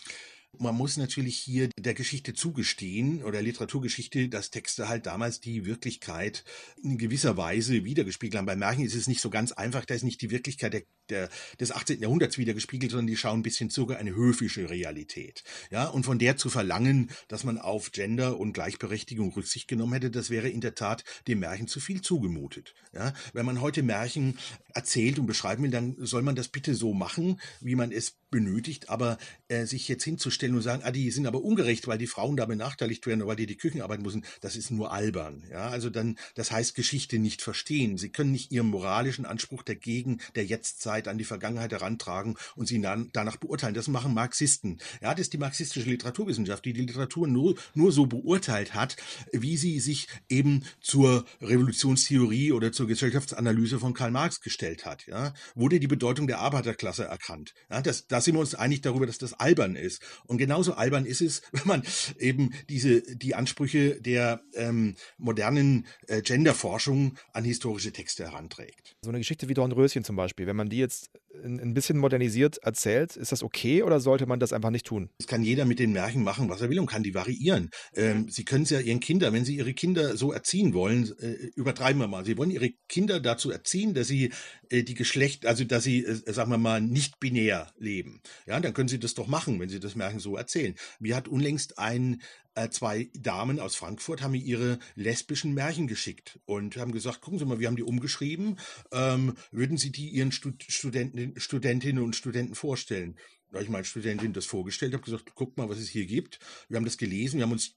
[0.58, 6.44] Man muss natürlich hier der Geschichte zugestehen oder Literaturgeschichte, dass Texte halt damals die Wirklichkeit
[6.82, 8.46] in gewisser Weise wiedergespiegelt haben.
[8.46, 11.30] Bei Märchen ist es nicht so ganz einfach, da ist nicht die Wirklichkeit der, der,
[11.58, 12.02] des 18.
[12.02, 15.42] Jahrhunderts wiedergespiegelt, sondern die schauen ein bisschen sogar eine höfische Realität.
[15.70, 20.10] Ja, und von der zu verlangen, dass man auf Gender und Gleichberechtigung Rücksicht genommen hätte,
[20.10, 22.74] das wäre in der Tat dem Märchen zu viel zugemutet.
[22.92, 24.38] Ja, wenn man heute Märchen
[24.74, 28.88] erzählt und beschreiben will, dann soll man das bitte so machen, wie man es benötigt,
[28.88, 32.36] aber äh, sich jetzt hinzustellen und sagen, ah, die sind aber ungerecht, weil die Frauen
[32.36, 35.44] da benachteiligt werden oder weil die die Küchen arbeiten müssen, das ist nur albern.
[35.50, 37.98] Ja, also dann, das heißt Geschichte nicht verstehen.
[37.98, 42.66] Sie können nicht ihren moralischen Anspruch der Gegen, der Jetztzeit an die Vergangenheit herantragen und
[42.66, 43.74] sie dann, danach beurteilen.
[43.74, 44.78] Das machen Marxisten.
[45.00, 48.96] Ja, das ist die marxistische Literaturwissenschaft, die die Literatur nur, nur so beurteilt hat,
[49.32, 55.06] wie sie sich eben zur Revolutionstheorie oder zur Gesellschaftsanalyse von Karl Marx gestellt hat.
[55.06, 57.54] Ja, wurde die Bedeutung der Arbeiterklasse erkannt.
[57.70, 60.02] Ja, das, das sind wir uns einig darüber, dass das albern ist.
[60.38, 61.82] Genauso albern ist es, wenn man
[62.18, 68.96] eben diese, die Ansprüche der ähm, modernen äh, Genderforschung an historische Texte heranträgt.
[69.02, 71.10] So eine Geschichte wie Dornröschen zum Beispiel, wenn man die jetzt
[71.42, 75.10] ein, ein bisschen modernisiert erzählt, ist das okay oder sollte man das einfach nicht tun?
[75.18, 77.70] Das kann jeder mit den Märchen machen, was er will und kann die variieren.
[77.94, 81.32] Ähm, sie können es ja ihren Kindern, wenn sie ihre Kinder so erziehen wollen, äh,
[81.54, 82.24] übertreiben wir mal.
[82.24, 84.32] Sie wollen ihre Kinder dazu erziehen, dass sie
[84.70, 88.20] äh, die Geschlecht, also dass sie, äh, sagen wir mal, nicht binär leben.
[88.46, 90.74] Ja, dann können sie das doch machen, wenn sie das Märchen so erzählen.
[90.98, 92.22] Mir hat unlängst ein
[92.54, 97.38] äh, zwei Damen aus Frankfurt haben mir ihre lesbischen Märchen geschickt und haben gesagt, gucken
[97.38, 98.58] Sie mal, wir haben die umgeschrieben,
[98.92, 103.16] ähm, würden Sie die Ihren Stud Studenten, Studentinnen und Studenten vorstellen?
[103.50, 106.38] Da ich meinen Studentinnen das vorgestellt, habe gesagt, guck mal, was es hier gibt.
[106.68, 107.74] Wir haben das gelesen, wir haben uns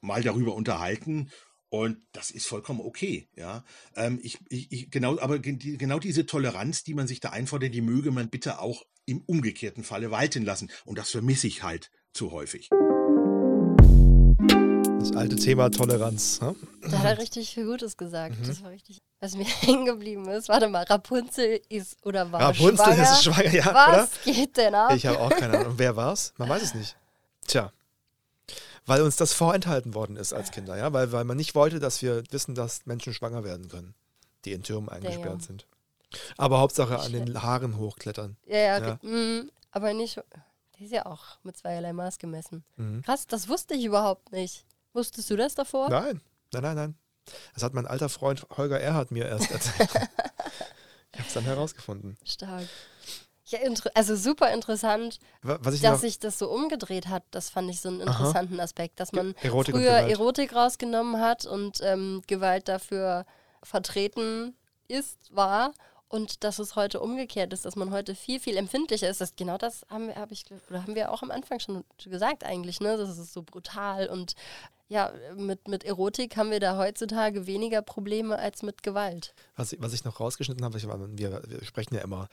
[0.00, 1.30] mal darüber unterhalten
[1.70, 3.64] und das ist vollkommen okay, ja.
[3.94, 7.82] Ähm, ich, ich, ich, genau, aber genau diese Toleranz, die man sich da einfordert, die
[7.82, 10.70] möge man bitte auch im umgekehrten Falle walten lassen.
[10.84, 12.68] Und das vermisse ich halt zu häufig.
[14.98, 16.40] Das alte Thema Toleranz.
[16.40, 16.54] Ne?
[16.82, 18.38] Da hat er richtig viel Gutes gesagt.
[18.38, 18.46] Mhm.
[18.46, 18.98] Das war richtig.
[19.20, 23.02] Was mir hängen geblieben ist, warte mal, Rapunzel ist oder war Rapunzel schwanger.
[23.02, 24.32] ist schwanger, ja, Was oder?
[24.34, 24.92] geht denn ab?
[24.94, 25.74] Ich habe auch keine Ahnung.
[25.76, 26.34] Wer war's?
[26.36, 26.96] Man weiß es nicht.
[27.46, 27.72] Tja.
[28.86, 32.00] Weil uns das vorenthalten worden ist als Kinder, ja, weil, weil man nicht wollte, dass
[32.02, 33.94] wir wissen, dass Menschen schwanger werden können,
[34.44, 35.40] die in Türmen eingesperrt Damn.
[35.40, 35.66] sind.
[36.36, 38.36] Aber Hauptsache an den Haaren hochklettern.
[38.46, 38.98] Ja, ja, okay.
[39.02, 39.08] ja.
[39.08, 40.20] Mhm, aber nicht.
[40.78, 42.64] Die ist ja auch mit zweierlei Maß gemessen.
[42.76, 43.02] Mhm.
[43.02, 44.64] Krass, das wusste ich überhaupt nicht.
[44.92, 45.90] Wusstest du das davor?
[45.90, 46.20] Nein,
[46.52, 46.94] nein, nein, nein.
[47.54, 49.90] Das hat mein alter Freund Holger Erhard mir erst erzählt.
[51.12, 52.16] ich habe es dann herausgefunden.
[52.24, 52.66] Stark.
[53.46, 53.60] Ja,
[53.94, 57.22] also super interessant, dass sich das so umgedreht hat.
[57.30, 58.64] Das fand ich so einen interessanten Aha.
[58.64, 63.24] Aspekt, dass man Erotik früher Erotik rausgenommen hat und ähm, Gewalt dafür
[63.62, 64.54] vertreten
[64.86, 65.72] ist, war
[66.08, 69.20] und dass es heute umgekehrt ist, dass man heute viel, viel empfindlicher ist.
[69.20, 72.44] Das, genau das haben wir, hab ich, oder haben wir auch am Anfang schon gesagt
[72.44, 72.96] eigentlich, ne?
[72.96, 74.34] Das ist so brutal und
[74.88, 79.34] ja, mit, mit Erotik haben wir da heutzutage weniger Probleme als mit Gewalt.
[79.54, 82.28] Was, was ich noch rausgeschnitten habe, ich, wir, wir sprechen ja immer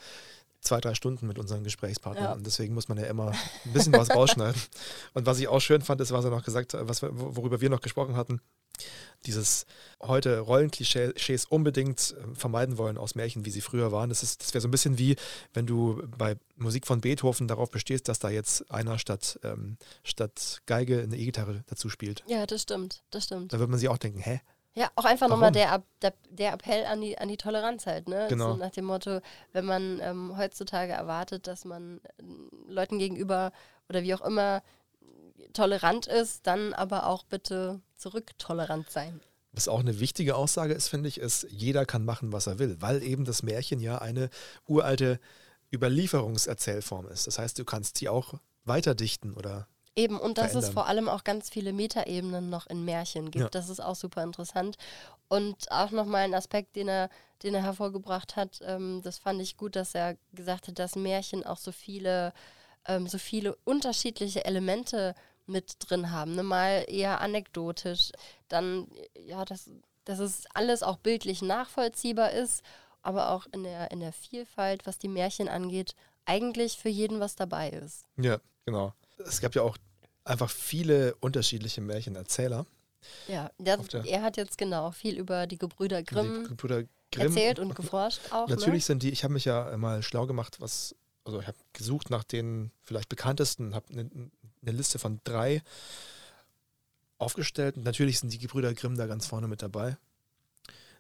[0.65, 2.25] zwei, drei Stunden mit unseren Gesprächspartnern.
[2.25, 2.33] Ja.
[2.33, 4.61] Und deswegen muss man ja immer ein bisschen was rausschneiden.
[5.13, 7.69] Und was ich auch schön fand, ist, was er noch gesagt hat, was, worüber wir
[7.69, 8.41] noch gesprochen hatten,
[9.25, 9.65] dieses
[10.01, 14.09] heute Rollenklischees unbedingt ähm, vermeiden wollen aus Märchen, wie sie früher waren.
[14.09, 15.15] Das, das wäre so ein bisschen wie,
[15.53, 20.61] wenn du bei Musik von Beethoven darauf bestehst, dass da jetzt einer statt, ähm, statt
[20.65, 22.23] Geige eine E-Gitarre dazu spielt.
[22.27, 23.53] Ja, das stimmt, das stimmt.
[23.53, 24.41] Da würde man sich auch denken, hä?
[24.77, 28.27] Ja, auch einfach nochmal der, der, der Appell an die, an die Toleranz halt, ne?
[28.29, 28.51] Genau.
[28.51, 29.21] So nach dem Motto,
[29.53, 32.23] wenn man ähm, heutzutage erwartet, dass man äh,
[32.67, 33.53] Leuten gegenüber
[33.87, 34.61] oder wie auch immer
[35.53, 39.21] tolerant ist, dann aber auch bitte zurücktolerant sein.
[39.53, 42.75] Was auch eine wichtige Aussage ist, finde ich, ist, jeder kann machen, was er will,
[42.81, 44.29] weil eben das Märchen ja eine
[44.67, 45.21] uralte
[45.73, 47.27] Überlieferungserzählform ist.
[47.27, 48.33] Das heißt, du kannst sie auch
[48.65, 50.69] weiterdichten oder Eben, und dass verändern.
[50.69, 53.43] es vor allem auch ganz viele Metaebenen noch in Märchen gibt.
[53.43, 53.49] Ja.
[53.49, 54.77] Das ist auch super interessant.
[55.29, 57.09] Und auch nochmal ein Aspekt, den er,
[57.43, 61.45] den er hervorgebracht hat, ähm, das fand ich gut, dass er gesagt hat, dass Märchen
[61.45, 62.33] auch so viele,
[62.87, 66.35] ähm, so viele unterschiedliche Elemente mit drin haben.
[66.35, 66.43] Ne?
[66.43, 68.11] Mal eher anekdotisch,
[68.49, 69.69] dann, ja, dass,
[70.03, 72.63] dass es alles auch bildlich nachvollziehbar ist,
[73.01, 77.35] aber auch in der, in der Vielfalt, was die Märchen angeht, eigentlich für jeden was
[77.35, 78.05] dabei ist.
[78.17, 79.77] Ja, genau es gab ja auch
[80.25, 82.65] einfach viele unterschiedliche Märchenerzähler.
[83.27, 87.27] Ja, der, er hat jetzt genau viel über die Gebrüder Grimm Die Gebrüder Grimm.
[87.27, 88.47] erzählt und geforscht auch.
[88.47, 88.85] Natürlich ne?
[88.87, 92.23] sind die, ich habe mich ja mal schlau gemacht, was, also ich habe gesucht nach
[92.23, 94.09] den vielleicht bekanntesten, habe eine
[94.61, 95.61] ne Liste von drei
[97.19, 97.77] aufgestellt.
[97.77, 99.97] Und natürlich sind die Gebrüder Grimm da ganz vorne mit dabei.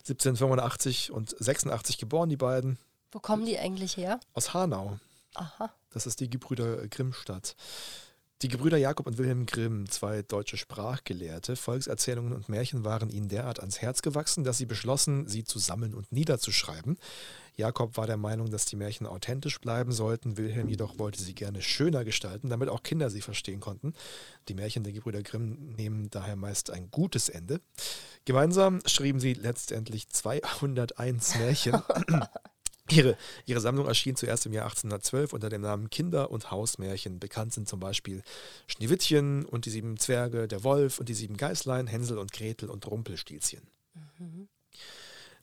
[0.07, 2.77] 1785 und 86 geboren, die beiden,
[3.11, 4.19] Wo kommen die eigentlich her?
[4.33, 4.99] aus Hanau.
[5.33, 5.73] Aha.
[5.89, 7.55] Das ist die Gebrüder Grimm-Stadt.
[8.41, 13.61] Die Gebrüder Jakob und Wilhelm Grimm, zwei deutsche Sprachgelehrte, Volkserzählungen und Märchen waren ihnen derart
[13.61, 16.97] ans Herz gewachsen, dass sie beschlossen, sie zu sammeln und niederzuschreiben.
[17.55, 21.61] Jakob war der Meinung, dass die Märchen authentisch bleiben sollten, Wilhelm jedoch wollte sie gerne
[21.61, 23.93] schöner gestalten, damit auch Kinder sie verstehen konnten.
[24.49, 27.61] Die Märchen der Gebrüder Grimm nehmen daher meist ein gutes Ende.
[28.25, 31.81] Gemeinsam schrieben sie letztendlich 201 Märchen.
[32.89, 37.19] Ihre, ihre Sammlung erschien zuerst im Jahr 1812 unter dem Namen Kinder- und Hausmärchen.
[37.19, 38.21] Bekannt sind zum Beispiel
[38.67, 42.85] Schneewittchen und die sieben Zwerge, der Wolf und die sieben Geißlein, Hänsel und Gretel und
[42.85, 43.63] Rumpelstilzchen.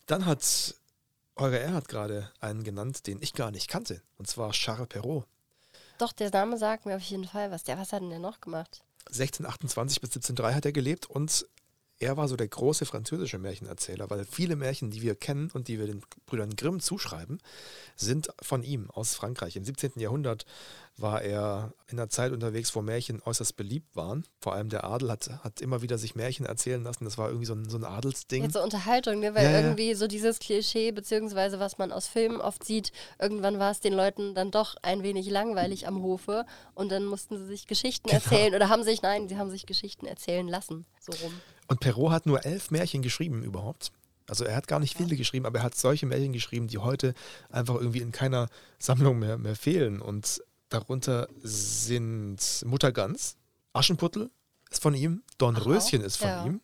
[0.06, 0.76] Dann hat
[1.36, 5.24] Holger Erhard gerade einen genannt, den ich gar nicht kannte, und zwar Charles Perrault.
[5.98, 7.64] Doch, der Name sagt mir auf jeden Fall was.
[7.64, 8.82] Der, was hat denn der noch gemacht?
[9.06, 11.46] 1628 bis 1703 hat er gelebt und
[12.02, 15.78] er war so der große französische Märchenerzähler, weil viele Märchen, die wir kennen und die
[15.78, 17.38] wir den Brüdern Grimm zuschreiben,
[17.96, 19.56] sind von ihm aus Frankreich.
[19.56, 19.92] Im 17.
[19.96, 20.44] Jahrhundert
[20.96, 24.24] war er in einer Zeit unterwegs, wo Märchen äußerst beliebt waren.
[24.40, 27.04] Vor allem der Adel hat, hat immer wieder sich Märchen erzählen lassen.
[27.04, 28.42] Das war irgendwie so ein, so ein Adelsding.
[28.42, 29.34] Jetzt so Unterhaltung, ne?
[29.34, 29.60] weil Ja, ja.
[29.60, 33.94] irgendwie so dieses Klischee, beziehungsweise was man aus Filmen oft sieht, irgendwann war es den
[33.94, 38.20] Leuten dann doch ein wenig langweilig am Hofe und dann mussten sie sich Geschichten Genau.
[38.22, 41.32] erzählen oder haben sich, nein, sie haben sich Geschichten erzählen lassen, so rum.
[41.68, 43.92] Und Perrault hat nur elf Märchen geschrieben überhaupt.
[44.28, 47.14] Also er hat gar nicht viele geschrieben, aber er hat solche Märchen geschrieben, die heute
[47.50, 48.48] einfach irgendwie in keiner
[48.78, 50.00] Sammlung mehr, mehr fehlen.
[50.00, 53.36] Und darunter sind Mutter Gans,
[53.72, 54.30] Aschenputtel
[54.70, 56.44] ist von ihm, Dornröschen ist von ja.
[56.46, 56.60] ihm,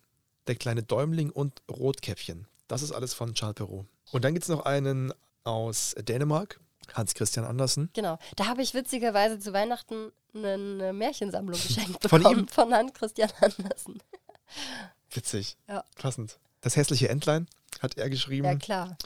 [0.47, 2.47] der kleine Däumling und Rotkäppchen.
[2.69, 3.87] Das ist alles von Charles Perrault.
[4.13, 5.13] Und dann gibt es noch einen
[5.45, 6.61] aus Dänemark,
[6.95, 7.91] Hans Christian Andersen.
[7.93, 8.19] Genau.
[8.37, 12.49] Da habe ich witzigerweise zu Weihnachten eine, Märchensammlung geschenkt Von bekommen ihm?
[12.49, 14.03] von Hans Christian Andersen.
[15.11, 15.57] Witzig.
[15.69, 15.85] Ja.
[15.97, 16.39] Passend.
[16.61, 17.47] Das hässliche Entlein
[17.81, 18.47] hat er geschrieben.
[18.47, 18.97] Ja, klar.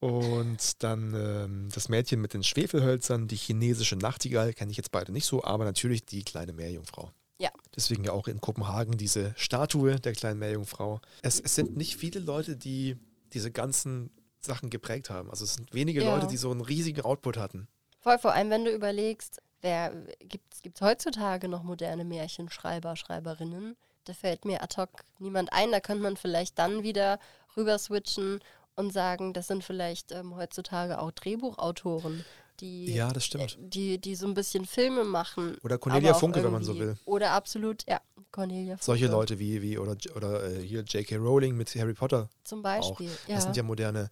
[0.00, 5.12] Und dann ähm, das Mädchen mit den Schwefelhölzern, die chinesische Nachtigall, kenne ich jetzt beide
[5.12, 7.12] nicht so, aber natürlich die kleine Meerjungfrau.
[7.38, 7.50] Ja.
[7.76, 11.00] Deswegen ja auch in Kopenhagen diese Statue der kleinen Meerjungfrau.
[11.22, 12.96] Es, es sind nicht viele Leute, die
[13.32, 15.30] diese ganzen Sachen geprägt haben.
[15.30, 16.14] Also es sind wenige Ja.
[16.14, 17.68] Leute, die so einen riesigen Output hatten.
[18.00, 23.76] Voll, vor allem, wenn du überlegst, wer gibt es heutzutage noch moderne Märchenschreiber, Schreiberinnen?
[24.04, 25.70] Da fällt mir ad hoc niemand ein.
[25.70, 27.18] Da könnte man vielleicht dann wieder
[27.56, 28.40] rüber switchen
[28.74, 32.24] und sagen, das sind vielleicht ähm, heutzutage auch Drehbuchautoren,
[32.60, 33.58] die, Ja, das stimmt.
[33.60, 35.56] die, die so ein bisschen Filme machen.
[35.62, 36.96] Oder Cornelia auch Funke, wenn man so will.
[37.04, 38.84] Oder absolut, ja, Cornelia Funke.
[38.84, 41.16] Solche Leute wie, wie oder, oder äh, hier J.K.
[41.16, 42.62] Rowling mit Harry Potter Zum auch.
[42.62, 43.10] Beispiel.
[43.26, 44.08] Ja, Das sind ja moderne.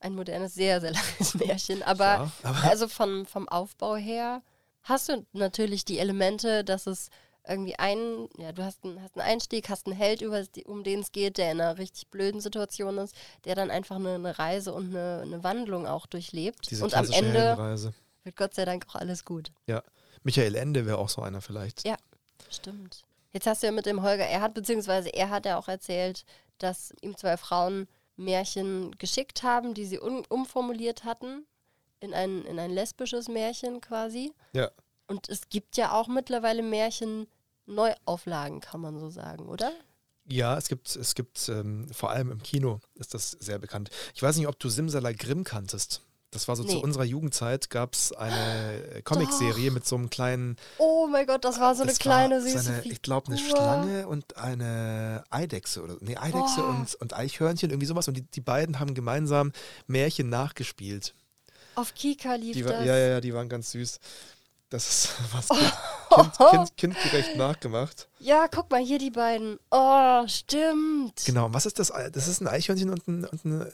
[0.00, 1.82] ein modernes, sehr, sehr langes Märchen.
[1.82, 4.42] Aber Ja, aber Also von, vom Aufbau her
[4.82, 7.10] hast du natürlich die Elemente, dass es
[7.48, 11.00] irgendwie ein, ja, du hast einen, hast einen Einstieg, hast einen Held, über, um den
[11.00, 14.72] es geht, der in einer richtig blöden Situation ist, der dann einfach eine, eine Reise
[14.72, 16.70] und eine, eine Wandlung auch durchlebt.
[16.70, 17.94] diese und am Ende Heldenreise.
[18.24, 19.50] wird Gott sei Dank auch alles gut.
[19.66, 19.82] Ja.
[20.22, 21.86] Michael Ende wäre auch so einer vielleicht.
[21.86, 21.96] Ja.
[22.50, 23.04] Stimmt.
[23.32, 26.24] Jetzt hast du ja mit dem Holger Erhard, beziehungsweise er hat ja auch erzählt,
[26.58, 31.46] dass ihm zwei Frauen Märchen geschickt haben, die sie un umformuliert hatten
[32.00, 34.32] in ein, in ein lesbisches Märchen quasi.
[34.52, 34.70] Ja.
[35.06, 37.26] Und es gibt ja auch mittlerweile Märchen
[37.68, 39.70] Neuauflagen, kann man so sagen, oder?
[40.30, 43.90] Ja, es gibt, es gibt ähm, vor allem im Kino ist das sehr bekannt.
[44.14, 46.02] Ich weiß nicht, ob du Simsalagrim kanntest.
[46.30, 46.82] Das war so zu Nee.
[46.82, 50.56] unserer Jugendzeit, gab es eine äh, Comicserie mit so einem kleinen.
[50.76, 52.82] Oh mein Gott, das war so eine kleine süße so eine.
[52.84, 55.96] Ich glaube, eine Schlange und eine Eidechse oder.
[56.00, 56.68] Nee, Eidechse Oh.
[56.68, 58.08] und, und Eichhörnchen, irgendwie sowas.
[58.08, 59.52] Und die, die beiden haben gemeinsam
[59.86, 61.14] Märchen nachgespielt.
[61.76, 62.84] Auf Kika lief Die das.
[62.84, 63.98] ja, ja, ja, die waren ganz süß.
[64.70, 65.72] Das ist was kind,
[66.08, 68.08] kind, kind, kindgerecht nachgemacht.
[68.18, 69.58] Ja, guck mal, hier die beiden.
[69.70, 71.24] Oh, stimmt.
[71.24, 71.88] Genau, und was ist das?
[72.12, 73.72] Das ist ein Eichhörnchen und, ein, und eine,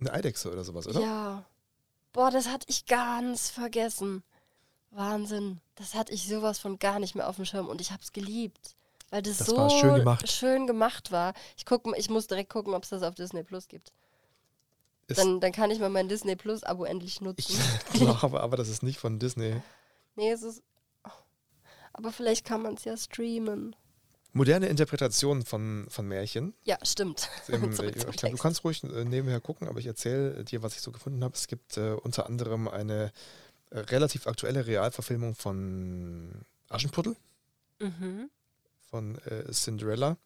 [0.00, 1.00] eine Eidechse oder sowas, oder?
[1.00, 1.44] Ja.
[2.12, 4.22] Boah, das hatte ich ganz vergessen.
[4.90, 5.60] Wahnsinn.
[5.76, 8.12] Das hatte ich sowas von gar nicht mehr auf dem Schirm und ich habe es
[8.12, 8.76] geliebt.
[9.10, 10.28] Weil das, Das so schön gemacht.
[10.28, 11.34] schön gemacht war.
[11.56, 13.92] Ich, guck, ich muss direkt gucken, ob es das auf Disney Plus gibt.
[15.06, 17.58] Ist- Dann, dann kann ich mal mein Disney Plus-Abo endlich Ich nutzen.
[17.92, 19.60] glaube, aber das ist nicht von Disney.
[20.16, 20.62] Nee, es ist.
[21.92, 23.76] Aber vielleicht kann man es ja streamen.
[24.32, 26.54] Moderne Interpretationen von, von Märchen.
[26.64, 27.28] Ja, stimmt.
[27.46, 30.62] Im, Zurück zum ich glaub, du kannst ruhig äh, nebenher gucken, aber ich erzähle dir,
[30.62, 31.34] was ich so gefunden habe.
[31.34, 33.12] Es gibt äh, unter anderem eine
[33.70, 37.16] äh, relativ aktuelle Realverfilmung von Aschenputtel.
[37.78, 38.30] Mhm.
[38.90, 40.16] von äh, Cinderella.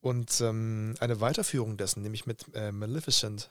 [0.00, 3.50] Und ähm, eine Weiterführung dessen, nämlich mit äh, Maleficent.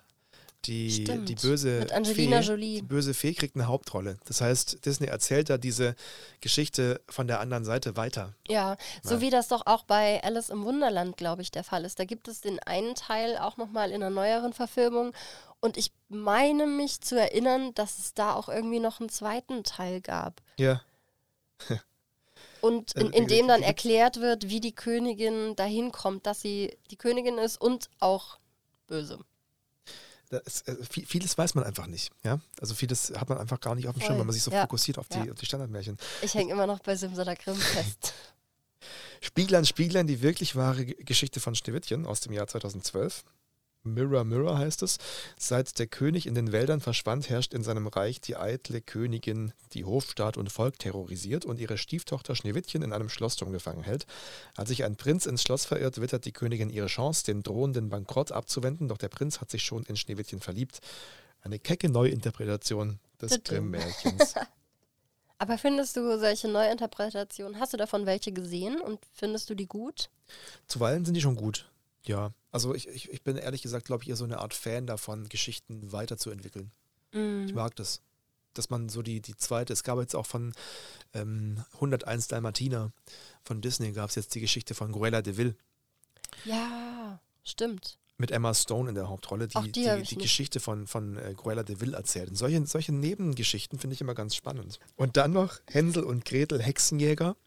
[0.66, 2.76] Die, Stimmt, die böse Fee, Jolie.
[2.76, 4.18] Die böse Fee kriegt eine Hauptrolle.
[4.26, 5.96] Das heißt, Disney erzählt da diese
[6.40, 8.36] Geschichte von der anderen Seite weiter.
[8.48, 9.22] Ja, so Ja.
[9.22, 11.98] wie das doch auch bei Alice im Wunderland, glaube ich, der Fall ist.
[11.98, 15.14] Da gibt es den einen Teil auch nochmal in einer neueren Verfilmung.
[15.62, 20.00] Und ich meine mich zu erinnern, dass es da auch irgendwie noch einen zweiten Teil
[20.02, 20.42] gab.
[20.58, 20.82] Ja.
[22.62, 26.78] Und in, Also, in dem dann erklärt wird, wie die Königin dahin kommt, dass sie
[26.92, 28.38] die Königin ist und auch
[28.88, 29.20] böse.
[30.32, 32.10] Das, äh, viel- vieles weiß man einfach nicht.
[32.24, 32.40] Ja?
[32.60, 34.62] Also vieles hat man einfach gar nicht auf dem Schirm, wenn man sich so Ja.
[34.62, 35.32] fokussiert auf die, Ja.
[35.34, 35.98] auf die Standardmärchen.
[36.22, 38.14] Ich hänge immer noch bei Simsalakrim fest.
[39.22, 43.24] Spieglein, Spieglein, die wirklich wahre Geschichte von Schneewittchen aus dem Jahr 2012.
[43.84, 44.98] Mirror, Mirror heißt es.
[45.38, 49.86] Seit der König in den Wäldern verschwand, herrscht in seinem Reich die eitle Königin, die
[49.86, 54.06] Hofstaat und Volk terrorisiert und ihre Stieftochter Schneewittchen in einem Schlossturm gefangen hält.
[54.56, 58.32] Als sich ein Prinz ins Schloss verirrt, wittert die Königin ihre Chance, den drohenden Bankrott
[58.32, 60.80] abzuwenden, doch der Prinz hat sich schon in Schneewittchen verliebt.
[61.42, 63.44] Eine kecke Neuinterpretation des.
[63.44, 64.36] Grimm-Märchens.
[65.40, 70.12] Aber findest du solche Neuinterpretationen, hast du davon welche gesehen und findest du die gut?
[70.68, 71.71] Zuweilen sind die schon gut.
[72.04, 74.88] Ja, also ich, ich, ich bin ehrlich gesagt, glaube ich, eher so eine Art Fan
[74.88, 76.72] davon, Geschichten weiterzuentwickeln.
[77.14, 77.46] Mhm.
[77.48, 78.02] Ich mag das.
[78.54, 80.54] Dass man so die, die zweite, es gab jetzt auch von
[81.14, 82.92] ähm, 101 Dalmatiner
[83.44, 85.56] von Disney, gab es jetzt die Geschichte von Cruella de Vil
[86.44, 87.98] Ja, stimmt.
[88.18, 90.16] mit Emma Stone in der Hauptrolle, die Auch die die, die.
[90.18, 92.30] Geschichte von, von äh, Cruella de Vil erzählt.
[92.30, 94.80] Und solche, solche Nebengeschichten finde ich immer ganz spannend.
[94.98, 97.38] Und dann noch Hänsel und Gretel Hexenjäger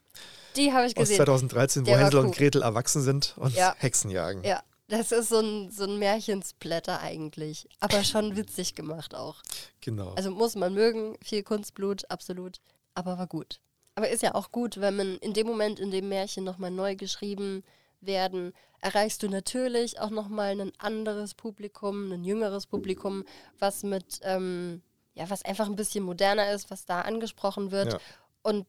[0.56, 1.16] Die habe ich aus gesehen.
[1.16, 2.26] 2013, wo Der war Hänsel cool.
[2.26, 3.74] und Gretel erwachsen sind und Ja.
[3.78, 4.42] Hexen jagen.
[4.44, 7.68] Ja, das ist so ein, so ein Märchensblätter eigentlich.
[7.80, 9.36] Aber schon witzig gemacht auch.
[9.80, 10.12] Genau.
[10.14, 12.60] Also muss man mögen, viel Kunstblut, absolut.
[12.94, 13.60] Aber war gut.
[13.96, 16.96] Aber ist ja auch gut, wenn man in dem Moment, in dem Märchen nochmal neu
[16.96, 17.62] geschrieben
[18.00, 23.24] werden, erreichst du natürlich auch nochmal ein anderes Publikum, ein jüngeres Publikum,
[23.58, 24.82] was mit, ähm,
[25.14, 27.94] ja, was einfach ein bisschen moderner ist, was da angesprochen wird.
[27.94, 27.98] Ja.
[28.42, 28.66] Und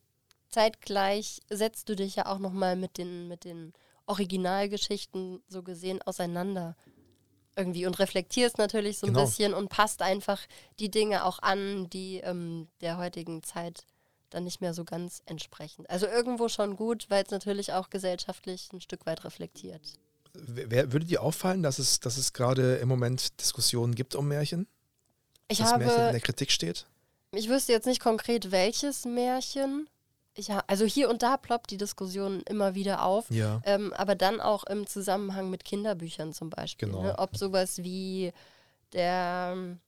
[0.55, 3.73] zeitgleich setzt du dich ja auch nochmal mit den, mit den
[4.05, 6.77] Originalgeschichten so gesehen auseinander.
[7.57, 9.25] Irgendwie und reflektierst natürlich so ein Genau.
[9.25, 10.41] bisschen und passt einfach
[10.79, 13.85] die Dinge auch an, die ähm, der heutigen Zeit
[14.29, 15.85] dann nicht mehr so ganz entsprechen.
[15.87, 19.81] Also irgendwo schon gut, weil es natürlich auch gesellschaftlich ein Stück weit reflektiert.
[20.33, 24.67] Wer, würde dir auffallen, dass es, dass es gerade im Moment Diskussionen gibt um Märchen?
[25.49, 26.85] Ich dass Märchen in habe, der Kritik steht?
[27.31, 29.89] ich wüsste jetzt nicht konkret welches Märchen.
[30.37, 33.29] Ha also hier und da ploppt die Diskussion immer wieder auf.
[33.31, 33.61] Ja.
[33.63, 36.89] Ähm, aber dann auch im Zusammenhang mit Kinderbüchern zum Beispiel.
[36.89, 37.03] Genau.
[37.03, 37.17] Ne?
[37.17, 38.33] Ob sowas wie
[38.93, 39.79] der, ähm,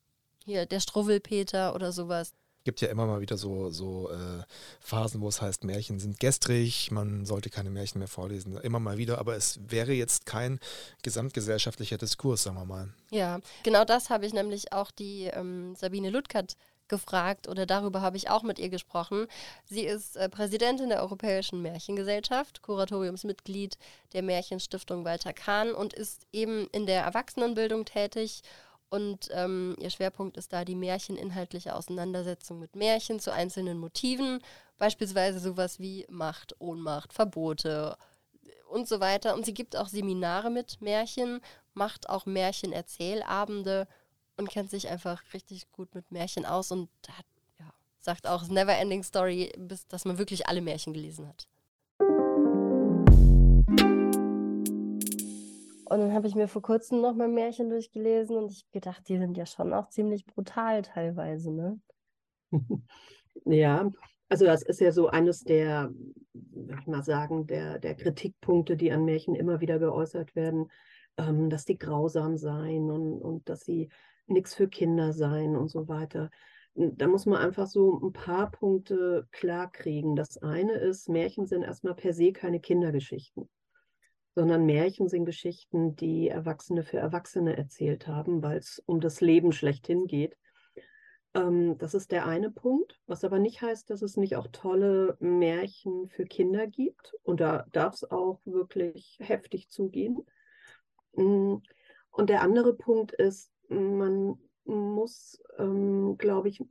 [0.45, 2.33] hier, der Struwwelpeter oder sowas.
[2.63, 4.43] gibt ja immer mal wieder so, so äh,
[4.79, 8.57] Phasen, wo es heißt, Märchen sind gestrig, man sollte keine Märchen mehr vorlesen.
[8.57, 10.59] Immer mal wieder, aber es wäre jetzt kein
[11.03, 12.93] gesamtgesellschaftlicher Diskurs, sagen wir mal.
[13.09, 16.55] Ja, genau das habe ich nämlich auch die ähm, Sabine Ludkert
[16.89, 19.27] gefragt oder darüber habe ich auch mit ihr gesprochen.
[19.65, 23.77] Sie ist äh, Präsidentin der Europäischen Märchengesellschaft, Kuratoriumsmitglied
[24.13, 28.41] der Märchenstiftung Walter Kahn und ist eben in der Erwachsenenbildung tätig.
[28.89, 34.39] Und ähm, ihr Schwerpunkt ist da die märcheninhaltliche Auseinandersetzung mit Märchen zu einzelnen Motiven,
[34.77, 37.97] beispielsweise sowas wie Macht, Ohnmacht, Verbote
[38.69, 39.35] und so weiter.
[39.35, 41.41] Und sie gibt auch Seminare mit Märchen,
[41.73, 43.87] macht auch Märchenerzählabende
[44.37, 47.25] und kennt sich einfach richtig gut mit Märchen aus und hat,
[47.59, 47.65] ja,
[47.99, 51.47] sagt auch, es ist Never Ending Story, bis dass man wirklich alle Märchen gelesen hat.
[55.89, 59.17] Und dann habe ich mir vor kurzem noch mal Märchen durchgelesen und ich gedacht, die
[59.17, 61.79] sind ja schon auch ziemlich brutal teilweise, ne?
[63.45, 63.91] Ja,
[64.29, 65.91] also das ist ja so eines der,
[66.33, 70.71] würde ich mal sagen, der, der Kritikpunkte, die an Märchen immer wieder geäußert werden,
[71.17, 73.89] ähm, dass die grausam seien und, und dass sie
[74.27, 76.29] nichts für Kinder seien und so weiter.
[76.75, 80.15] Da muss man einfach so ein paar Punkte klar kriegen.
[80.15, 83.49] Das eine ist, Märchen sind erstmal per se keine Kindergeschichten,
[84.35, 89.51] sondern Märchen sind Geschichten, die Erwachsene für Erwachsene erzählt haben, weil es um das Leben
[89.53, 90.37] schlechthin geht.
[91.33, 95.17] Ähm, das ist der eine Punkt, was aber nicht heißt, dass es nicht auch tolle
[95.19, 97.15] Märchen für Kinder gibt.
[97.23, 100.25] Und da darf es auch wirklich heftig zugehen.
[101.13, 101.55] Mm,
[102.11, 106.63] Und der andere Punkt ist, man muss, ähm, glaube ich,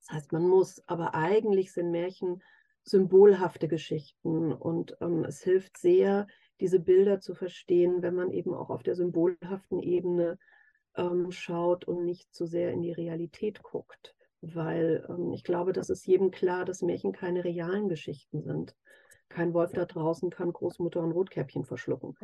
[0.00, 2.42] das heißt, man muss, aber eigentlich sind Märchen
[2.82, 6.26] symbolhafte Geschichten und ähm, es hilft sehr,
[6.60, 10.38] diese Bilder zu verstehen, wenn man eben auch auf der symbolhaften Ebene
[10.96, 14.14] ähm, schaut und nicht zu sehr in die Realität guckt.
[14.40, 18.74] Weil ähm, ich glaube, das ist jedem klar, dass Märchen keine realen Geschichten sind,
[19.28, 22.16] kein Wolf da draußen kann Großmutter und Rotkäppchen verschlucken.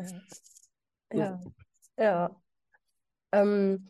[1.13, 1.19] Ja.
[1.19, 1.41] Ja.
[1.99, 2.44] ja.
[3.35, 3.89] Ähm,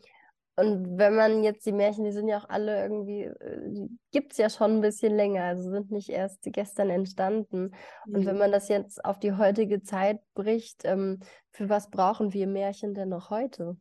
[0.57, 4.31] und wenn man jetzt die Märchen, die sind ja auch alle irgendwie, äh, die gibt
[4.33, 7.75] es ja schon ein bisschen länger, also sind nicht erst gestern entstanden.
[8.11, 8.39] Und wenn Mhm.
[8.39, 11.19] man das jetzt auf die heutige Zeit bricht, ähm,
[11.51, 13.77] für was brauchen wir Märchen denn noch heute?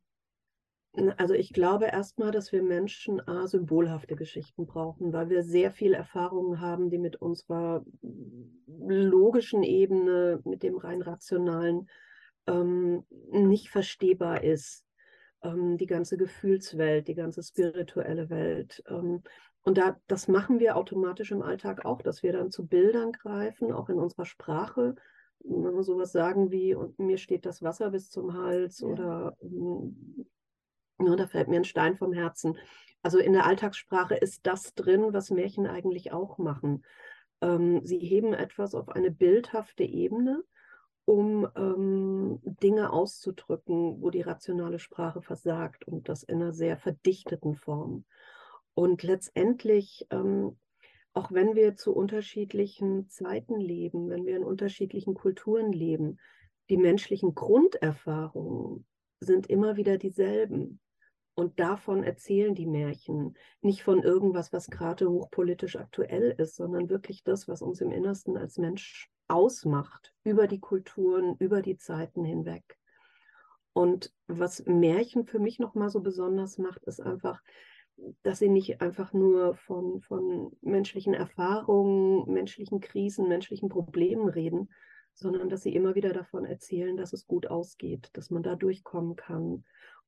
[1.16, 5.92] Also ich glaube erstmal, dass wir Menschen A, symbolhafte Geschichten brauchen, weil wir sehr viel
[5.92, 7.84] Erfahrungen haben, die mit unserer
[8.78, 11.88] logischen Ebene, mit dem rein rationalen,
[12.46, 14.83] ähm, nicht verstehbar ist.
[15.44, 18.82] Ähm, die ganze Gefühlswelt, die ganze spirituelle Welt.
[18.88, 19.22] Ähm,
[19.62, 23.70] und da, das machen wir automatisch im Alltag auch, dass wir dann zu Bildern greifen,
[23.72, 24.94] auch in unserer Sprache.
[25.40, 28.88] Wenn wir sowas sagen wie, und mir steht das Wasser bis zum Hals Ja.
[28.88, 30.26] oder ähm,
[30.98, 32.56] ja, da fällt mir ein Stein vom Herzen.
[33.02, 36.84] Also in der Alltagssprache ist das drin, was Märchen eigentlich auch machen.
[37.42, 40.42] Ähm, sie heben etwas auf eine bildhafte Ebene,
[41.04, 47.54] um ähm, Dinge auszudrücken, wo die rationale Sprache versagt und das in einer sehr verdichteten
[47.54, 48.04] Form.
[48.74, 50.56] Und letztendlich, ähm,
[51.12, 56.18] auch wenn wir zu unterschiedlichen Zeiten leben, wenn wir in unterschiedlichen Kulturen leben,
[56.70, 58.86] die menschlichen Grunderfahrungen
[59.20, 60.80] sind immer wieder dieselben.
[61.36, 63.36] Und davon erzählen die Märchen.
[63.60, 68.36] Nicht von irgendwas, was gerade hochpolitisch aktuell ist, sondern wirklich das, was uns im Innersten
[68.36, 72.78] als Mensch ausmacht, über die Kulturen, über die Zeiten hinweg.
[73.72, 77.42] Und was Märchen für mich nochmal so besonders macht, ist einfach,
[78.22, 84.70] dass sie nicht einfach nur von, von menschlichen Erfahrungen, menschlichen Krisen, menschlichen Problemen reden,
[85.14, 89.16] sondern dass sie immer wieder davon erzählen, dass es gut ausgeht, dass man da durchkommen
[89.16, 89.64] kann.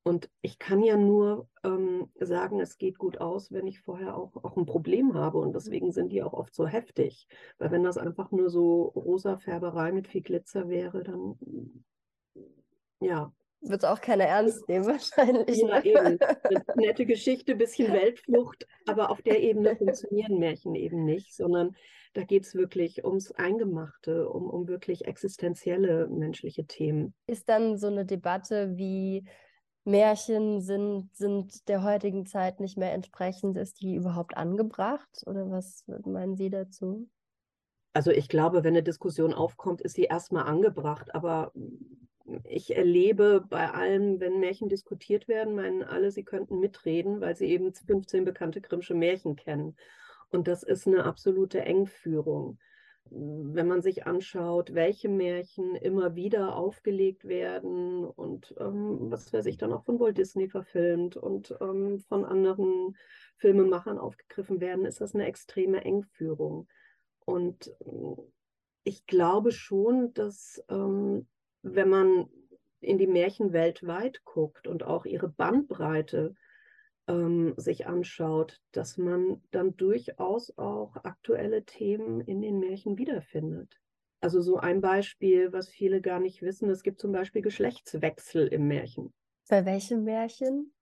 [0.07, 4.37] Und ich kann ja nur ähm, sagen, es geht gut aus, wenn ich vorher auch,
[4.37, 5.39] auch ein Problem habe.
[5.39, 7.27] Und deswegen sind die auch oft so heftig.
[7.59, 11.37] Weil wenn das einfach nur so rosa Färberei mit viel Glitzer wäre, dann
[13.01, 13.33] ja,
[13.63, 15.59] Wird auch keiner ernst nehmen, wahrscheinlich.
[15.59, 15.85] ja, ne?
[15.85, 16.19] eben.
[16.21, 21.75] Eine nette Geschichte, bisschen Weltflucht, aber auf der Ebene funktionieren Märchen eben nicht, sondern
[22.15, 27.13] da geht es wirklich ums Eingemachte, um, um wirklich existenzielle menschliche Themen.
[27.27, 29.27] Ist dann so eine Debatte wie
[29.87, 35.23] Märchen sind, sind der heutigen Zeit nicht mehr entsprechend, ist die überhaupt angebracht?
[35.27, 37.09] Oder was meinen Sie dazu?
[37.93, 41.53] Also ich glaube, wenn eine Diskussion aufkommt, ist sie erstmal angebracht, aber
[42.45, 47.47] ich erlebe bei allem, wenn Märchen diskutiert werden, meinen alle, sie könnten mitreden, weil sie
[47.47, 49.77] eben 15 bekannte Grimmsche Märchen kennen.
[50.31, 52.59] Und das ist eine absolute Engführung.
[53.11, 59.57] Wenn man sich anschaut, welche Märchen immer wieder aufgelegt werden und ähm, was weiß ich,
[59.59, 62.97] dann auch von Walt Disney verfilmt und ähm, von anderen
[63.37, 66.69] Filmemachern aufgegriffen werden, ist das eine extreme Engführung.
[67.25, 68.23] Und äh,
[68.85, 71.27] ich glaube schon, dass ähm,
[71.63, 72.29] wenn man
[72.81, 76.35] in die Märchen weltweit guckt und auch ihre Bandbreite
[77.09, 83.81] ähm, sich anschaut, dass man dann durchaus auch aktuelle Themen in den Märchen wiederfindet.
[84.21, 88.67] Also so ein Beispiel, was viele gar nicht wissen, es gibt zum Beispiel Geschlechtswechsel im
[88.67, 89.13] Märchen.
[89.49, 90.73] Bei welchem Märchen?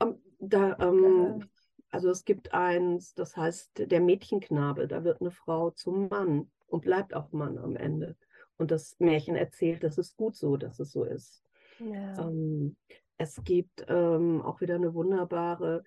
[0.00, 1.48] Ähm, da, ähm,
[1.90, 6.82] also es gibt eins, das heißt der Mädchenknabe, da wird eine Frau zum Mann und
[6.82, 8.16] bleibt auch Mann am Ende.
[8.56, 11.42] Und das Märchen erzählt, das ist gut so, dass es so ist.
[11.80, 12.28] Ja.
[12.28, 12.76] Ähm,
[13.18, 15.84] es gibt ähm, auch wieder eine wunderbare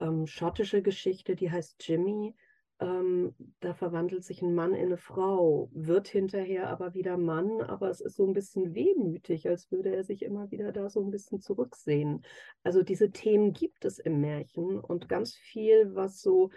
[0.00, 2.34] ähm, schottische Geschichte, die heißt Jimmy.
[2.80, 7.90] Ähm, da verwandelt sich ein Mann in eine Frau, wird hinterher aber wieder Mann, aber
[7.90, 11.10] es ist so ein bisschen wehmütig, als würde er sich immer wieder da so ein
[11.10, 12.22] bisschen zurücksehen.
[12.62, 16.50] Also diese Themen gibt es im Märchen und ganz viel, was so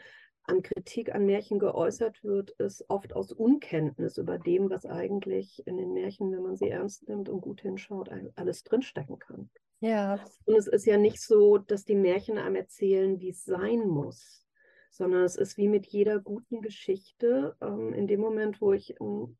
[0.46, 5.78] an Kritik an Märchen geäußert wird, ist oft aus Unkenntnis über dem, was eigentlich in
[5.78, 9.50] den Märchen, wenn man sie ernst nimmt und gut hinschaut, alles drinstecken kann.
[9.80, 10.20] Ja.
[10.46, 14.46] Und es ist ja nicht so, dass die Märchen einem erzählen, wie es sein muss,
[14.92, 17.56] sondern es ist wie mit jeder guten Geschichte.
[17.62, 19.38] Ähm, in dem Moment, wo ich ähm,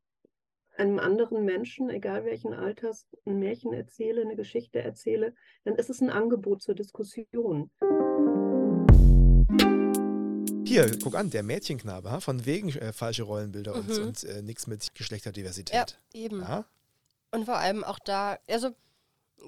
[0.76, 5.34] einem anderen Menschen, egal welchen Alters, ein Märchen erzähle, eine Geschichte erzähle,
[5.64, 7.70] dann ist es ein Angebot zur Diskussion.
[10.74, 14.02] Hier, guck an, der Mädchenknabe, von wegen äh, falsche Rollenbilder und, Mhm.
[14.08, 15.72] und äh, nichts mit Geschlechterdiversität.
[16.12, 16.40] Ja, eben.
[16.40, 16.64] Ja?
[17.30, 18.70] Und vor allem auch da, also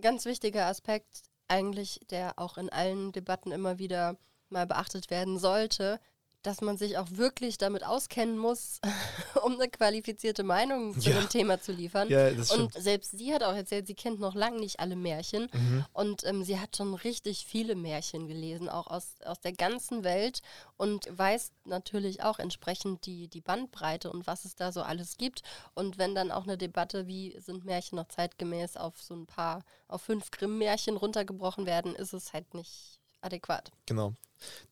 [0.00, 4.16] ganz wichtiger Aspekt eigentlich, der auch in allen Debatten immer wieder
[4.50, 5.98] mal beachtet werden sollte,
[6.46, 8.80] dass man sich auch wirklich damit auskennen muss,
[9.44, 11.18] um eine qualifizierte Meinung zu Ja.
[11.20, 12.08] dem Thema zu liefern.
[12.08, 12.72] Ja, und stimmt.
[12.74, 15.48] selbst sie hat auch erzählt, sie kennt noch lange nicht alle Märchen.
[15.52, 15.84] Mhm.
[15.92, 20.40] Und ähm, sie hat schon richtig viele Märchen gelesen, auch aus, aus der ganzen Welt
[20.76, 25.42] und weiß natürlich auch entsprechend die, die Bandbreite und was es da so alles gibt.
[25.74, 29.64] Und wenn dann auch eine Debatte, wie sind Märchen noch zeitgemäß, auf so ein paar,
[29.88, 33.72] auf fünf Grimm-Märchen runtergebrochen werden, ist es halt nicht adäquat.
[33.86, 34.14] Genau.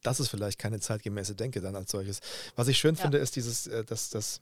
[0.03, 2.21] Das ist vielleicht keine zeitgemäße Denke dann als solches.
[2.57, 3.03] Was ich schön Ja.
[3.03, 4.41] finde, ist dieses, äh, dass das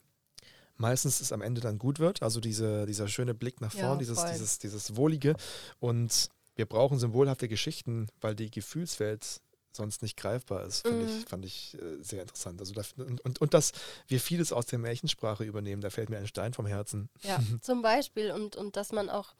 [0.77, 2.23] meistens es am Ende dann gut wird.
[2.23, 4.31] Also diese, dieser schöne Blick nach Ja, vorn, dieses, voll.
[4.33, 5.35] dieses, dieses Wohlige.
[5.81, 9.41] Und wir brauchen symbolhafte Geschichten, weil die Gefühlswelt
[9.75, 11.09] sonst nicht greifbar ist, fand Mhm.
[11.09, 12.61] ich, fand ich äh, sehr interessant.
[12.61, 13.73] Also da, und, und, und dass
[14.07, 17.09] wir vieles aus der Märchensprache übernehmen, da fällt mir ein Stein vom Herzen.
[17.23, 19.35] Ja, zum Beispiel und, und dass man auch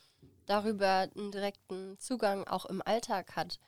[0.47, 3.59] darüber einen direkten Zugang auch im Alltag hat.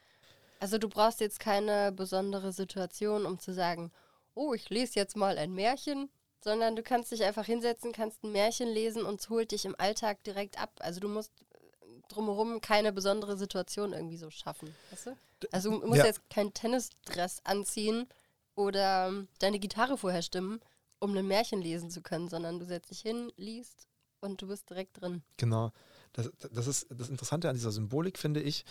[0.64, 3.92] Also du brauchst jetzt keine besondere Situation, um zu sagen,
[4.32, 6.08] oh, ich lese jetzt mal ein Märchen,
[6.42, 9.74] sondern du kannst dich einfach hinsetzen, kannst ein Märchen lesen und es holt dich im
[9.76, 10.70] Alltag direkt ab.
[10.78, 14.74] Also du musst äh, drumherum keine besondere Situation irgendwie so schaffen.
[14.90, 15.16] Weißt du?
[15.52, 16.06] Also du musst Ja.
[16.06, 18.08] jetzt keinen Tennisdress anziehen
[18.54, 20.60] oder ähm, deine Gitarre vorher stimmen,
[20.98, 23.86] um ein Märchen lesen zu können, sondern du setzt dich hin, liest
[24.20, 25.22] und du bist direkt drin.
[25.36, 25.72] Genau.
[26.14, 28.64] Das, das ist das Interessante an dieser Symbolik, finde ich,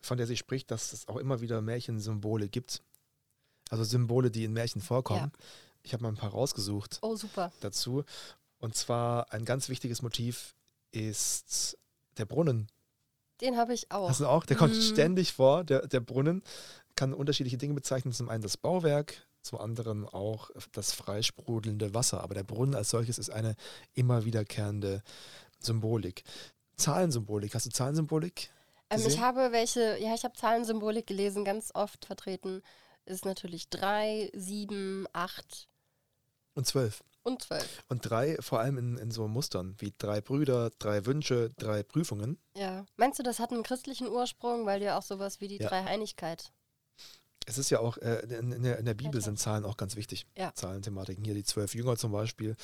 [0.00, 2.82] von der sie spricht, dass es auch immer wieder Märchensymbole gibt.
[3.70, 5.30] Also Symbole, die in Märchen vorkommen.
[5.82, 7.52] Ich habe mal ein paar rausgesucht Oh, super.
[7.60, 8.04] dazu.
[8.58, 10.54] Und zwar ein ganz wichtiges Motiv
[10.90, 11.78] ist
[12.16, 12.68] der Brunnen.
[13.40, 14.08] Den habe ich auch.
[14.08, 14.44] Hast du auch?
[14.46, 14.80] Der kommt Mhm.
[14.80, 15.62] ständig vor.
[15.64, 16.42] Der, der Brunnen
[16.96, 18.12] kann unterschiedliche Dinge bezeichnen.
[18.12, 22.22] Zum einen das Bauwerk, zum anderen auch das freisprudelnde Wasser.
[22.22, 23.54] Aber der Brunnen als solches ist eine
[23.94, 25.02] immer wiederkehrende
[25.60, 26.24] Symbolik.
[26.76, 27.54] Zahlensymbolik.
[27.54, 28.50] Hast du Zahlensymbolik?
[28.90, 32.62] Ähm, ich habe welche, ja, ich habe Zahlensymbolik gelesen, ganz oft vertreten
[33.04, 35.68] ist natürlich 3, 7, 8
[36.54, 37.02] Und zwölf.
[37.22, 37.82] und 12.
[37.88, 42.38] Und drei vor allem in, in so Mustern wie drei Brüder, drei Wünsche, drei Prüfungen.
[42.56, 42.84] Ja.
[42.96, 45.68] Meinst du, das hat einen christlichen Ursprung, weil ja auch sowas wie die Ja.
[45.68, 46.52] Dreieinigkeit.
[47.46, 49.96] Es ist ja auch, äh, in, in, der, in der Bibel sind Zahlen auch ganz
[49.96, 50.26] wichtig.
[50.36, 50.52] Ja.
[50.54, 51.24] Zahlenthematiken.
[51.24, 52.56] Hier die zwölf Jünger zum Beispiel.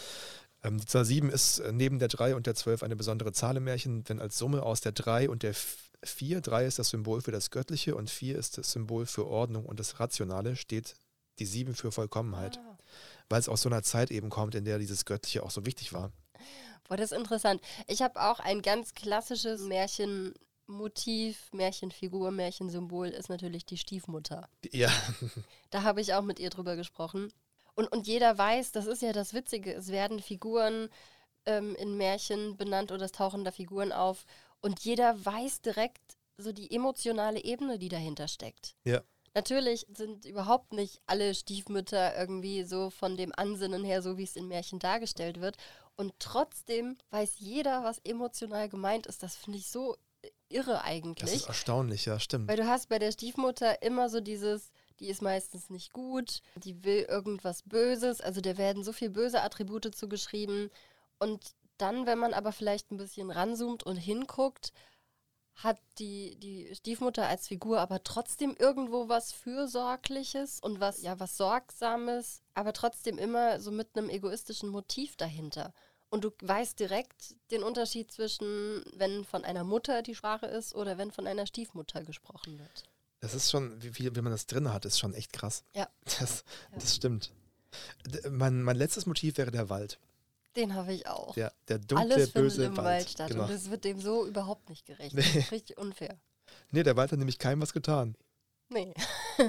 [0.63, 3.57] Ähm, die Zahl sieben ist äh, neben der drei und der zwölf eine besondere Zahl
[3.57, 5.55] im Märchen, denn als Summe aus der drei und der
[6.05, 9.65] vier, drei ist das Symbol für das Göttliche und vier ist das Symbol für Ordnung
[9.65, 10.95] und das Rationale, steht
[11.39, 12.59] die sieben für Vollkommenheit.
[12.59, 12.79] Ah.
[13.29, 15.93] Weil es aus so einer Zeit eben kommt, in der dieses Göttliche auch so wichtig
[15.93, 16.13] war.
[16.89, 17.61] Boah, das ist interessant.
[17.87, 24.49] Ich habe auch ein ganz klassisches Märchenmotiv, Märchenfigur, Märchensymbol ist natürlich die Stiefmutter.
[24.71, 24.93] Ja,
[25.71, 27.33] Da habe ich auch mit ihr drüber gesprochen.
[27.75, 30.89] Und, und jeder weiß, das ist ja das Witzige, es werden Figuren
[31.47, 34.25] ähm, in Märchen benannt oder es tauchen da Figuren auf.
[34.65, 38.77] Und jeder weiß direkt so die emotionale Ebene, die dahinter steckt.
[38.85, 39.03] Ja.
[39.35, 44.37] Natürlich sind überhaupt nicht alle Stiefmütter irgendwie so von dem Ansinnen her, so wie es
[44.37, 45.59] in Märchen dargestellt wird.
[45.97, 49.23] Und trotzdem weiß jeder, was emotional gemeint ist.
[49.23, 49.99] Das finde ich so
[50.49, 51.31] irre eigentlich.
[51.31, 52.49] das ist erstaunlich, ja, stimmt.
[52.49, 56.83] Weil du hast bei der Stiefmutter immer so dieses, die ist meistens nicht gut, die
[56.85, 60.71] will irgendwas Böses, also der werden so viel böse Attribute zugeschrieben.
[61.19, 64.73] Und dann, wenn man aber vielleicht ein bisschen ranzoomt und hinguckt,
[65.57, 71.37] hat die, die Stiefmutter als Figur aber trotzdem irgendwo was Fürsorgliches und was, ja, was
[71.37, 75.73] Sorgsames, aber trotzdem immer so mit einem egoistischen Motiv dahinter.
[76.11, 80.99] Und du weißt direkt den Unterschied zwischen, wenn von einer Mutter die Sprache ist oder
[80.99, 82.85] wenn von einer Stiefmutter gesprochen wird.
[83.21, 85.65] Das ist schon, wie, wie, wie man das drin hat, ist schon echt krass.
[85.75, 85.89] Ja.
[86.21, 86.79] Das, Ja.
[86.79, 87.33] das stimmt.
[88.07, 89.99] D- Mein, mein letztes Motiv wäre der Wald.
[90.57, 91.35] Den habe ich auch.
[91.35, 92.87] Der, der dunkle, Alles findet böse im Wald.
[92.87, 93.43] Wald statt Genau.
[93.45, 95.15] und das wird dem so überhaupt nicht gerecht.
[95.15, 95.23] Nee.
[95.23, 96.17] Das ist richtig unfair.
[96.71, 98.17] Nee, der Wald hat nämlich keinem was getan.
[98.69, 98.95] Nee.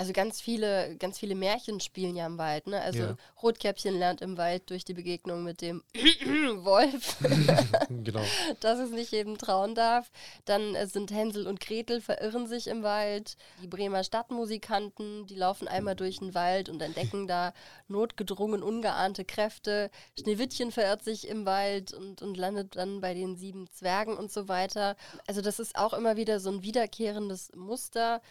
[0.00, 2.80] Also ganz viele, ganz viele Märchen spielen ja im Wald, ne?
[2.80, 3.16] Also Ja.
[3.42, 5.84] Rotkäppchen lernt im Wald durch die Begegnung mit dem
[6.64, 7.18] Wolf,
[8.02, 8.22] genau.
[8.60, 10.10] dass es nicht jedem trauen darf.
[10.46, 13.36] Dann äh, sind Hänsel und Gretel verirren sich im Wald.
[13.62, 17.52] Die Bremer Stadtmusikanten, die laufen einmal durch den Wald und entdecken da
[17.86, 19.90] notgedrungen ungeahnte Kräfte.
[20.18, 24.48] Schneewittchen verirrt sich im Wald und, und landet dann bei den sieben Zwergen und so
[24.48, 24.96] weiter.
[25.26, 28.22] Also das ist auch immer wieder so ein wiederkehrendes Muster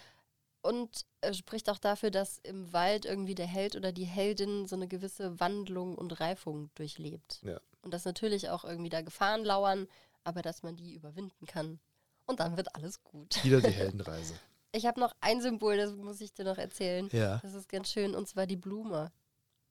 [0.62, 4.76] und äh, spricht auch dafür, dass im Wald irgendwie der Held oder die Heldin so
[4.76, 7.40] eine gewisse Wandlung und Reifung durchlebt.
[7.44, 7.60] Ja.
[7.82, 9.88] Und dass natürlich auch irgendwie da Gefahren lauern,
[10.24, 11.80] aber dass man die überwinden kann.
[12.26, 13.44] Und dann wird alles gut.
[13.44, 14.36] Wieder die Heldenreise.
[14.72, 17.10] Ich habe noch ein Symbol, das muss ich dir noch erzählen.
[17.12, 17.38] Ja.
[17.38, 19.12] Das ist ganz schön, und zwar die Blume.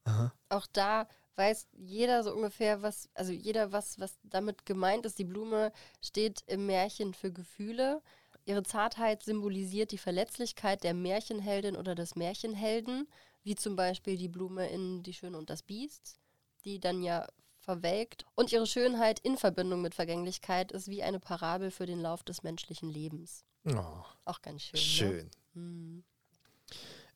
[0.04, 0.32] Aha.
[0.48, 5.18] Auch da weiß jeder so ungefähr, was, also jeder, was, was damit gemeint ist.
[5.18, 5.72] Die Blume
[6.02, 8.02] steht im Märchen für Gefühle.
[8.48, 13.06] Ihre Zartheit symbolisiert die Verletzlichkeit der Märchenheldin oder des Märchenhelden,
[13.42, 16.18] wie zum Beispiel die Blume in Die Schöne und das Biest,
[16.64, 17.26] die dann ja
[17.58, 18.24] verwelkt.
[18.36, 22.42] Und ihre Schönheit in Verbindung mit Vergänglichkeit ist wie eine Parabel für den Lauf des
[22.42, 23.44] menschlichen Lebens.
[23.66, 24.80] Oh, Auch ganz schön.
[24.80, 24.80] Ne?
[24.80, 25.30] schön.
[25.52, 26.04] Hm.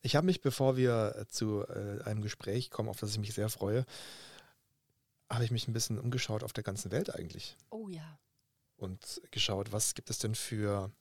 [0.03, 3.33] Ich habe mich, bevor wir äh, zu äh, einem Gespräch kommen, auf das ich mich
[3.33, 3.87] sehr freue,
[5.31, 8.19] habe ich mich ein bisschen umgeschaut auf der ganzen Welt eigentlich Oh ja.
[8.77, 10.93] und geschaut, was gibt es denn für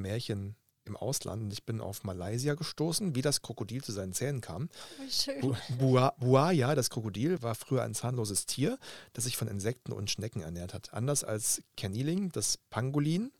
[0.00, 1.42] Märchen im Ausland.
[1.42, 4.68] Und ich bin auf Malaysia gestoßen, wie das Krokodil zu seinen Zähnen kam.
[5.08, 5.40] Schön.
[5.40, 8.78] Bu Bua Buaya, das Krokodil, war früher ein zahnloses Tier,
[9.12, 10.92] das sich von Insekten und Schnecken ernährt hat.
[10.92, 13.30] Anders als Kerniling, das Pangolin,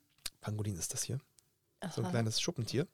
[0.41, 1.19] Pangolin ist das hier,
[1.93, 2.11] so ein Aha.
[2.11, 2.87] kleines Schuppentier,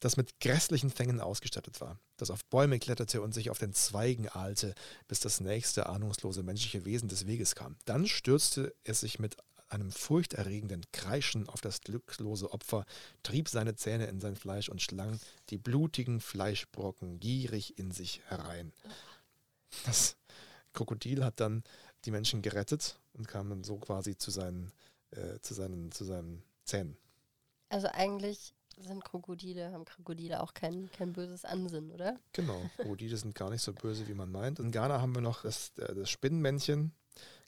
[0.00, 4.28] das mit grässlichen Fängen ausgestattet war, das auf Bäume kletterte und sich auf den Zweigen
[4.28, 4.74] ahlte,
[5.08, 7.76] bis das nächste ahnungslose menschliche Wesen des Weges kam.
[7.86, 9.36] Dann stürzte es sich mit
[9.68, 12.84] einem furchterregenden Kreischen auf das glücklose Opfer,
[13.22, 15.18] trieb seine Zähne in sein Fleisch und schlang
[15.50, 18.72] die blutigen Fleischbrocken gierig in sich herein.
[19.84, 20.16] Das
[20.72, 21.64] Krokodil hat dann
[22.04, 24.72] die Menschen gerettet und kam dann so quasi zu seinen,
[25.10, 26.96] äh, zu seinen, zu seinen Zähnen.
[27.68, 32.18] Also eigentlich sind Krokodile, haben Krokodile auch kein, kein böses Ansinnen, oder?
[32.32, 34.58] Genau, Krokodile sind gar nicht so böse, wie man meint.
[34.58, 36.92] In Ghana haben wir noch das, äh, das Spinnenmännchen,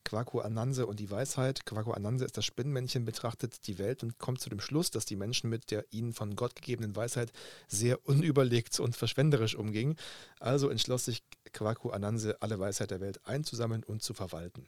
[0.08, 1.66] Kwaku Ananse und die Weisheit.
[1.66, 5.16] Kwaku Ananse ist das Spinnenmännchen, betrachtet die Welt und kommt zu dem Schluss, dass die
[5.16, 7.30] Menschen mit der ihnen von Gott gegebenen Weisheit
[7.66, 9.96] sehr unüberlegt und verschwenderisch umgingen.
[10.40, 14.66] Also entschloss sich Kwaku Ananse, alle Weisheit der Welt einzusammeln und zu verwalten.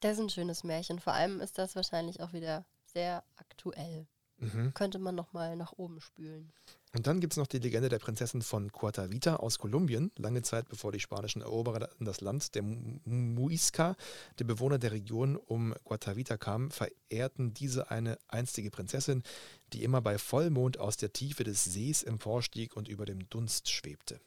[0.00, 0.98] Das ist ein schönes Märchen.
[0.98, 4.06] Vor allem ist das wahrscheinlich auch wieder sehr aktuell.
[4.40, 4.74] Mhm.
[4.74, 6.52] Könnte man nochmal nach oben spülen.
[6.92, 10.10] Und dann gibt es noch die Legende der Prinzessin von Cuatavita aus Kolumbien.
[10.16, 13.94] Lange Zeit bevor die spanischen Eroberer in das Land der Mu- Muisca,
[14.38, 19.22] die Bewohner der Region um Cuatavita kamen, verehrten diese eine einstige Prinzessin,
[19.72, 24.20] die immer bei Vollmond aus der Tiefe des Sees emporstieg und über dem Dunst schwebte.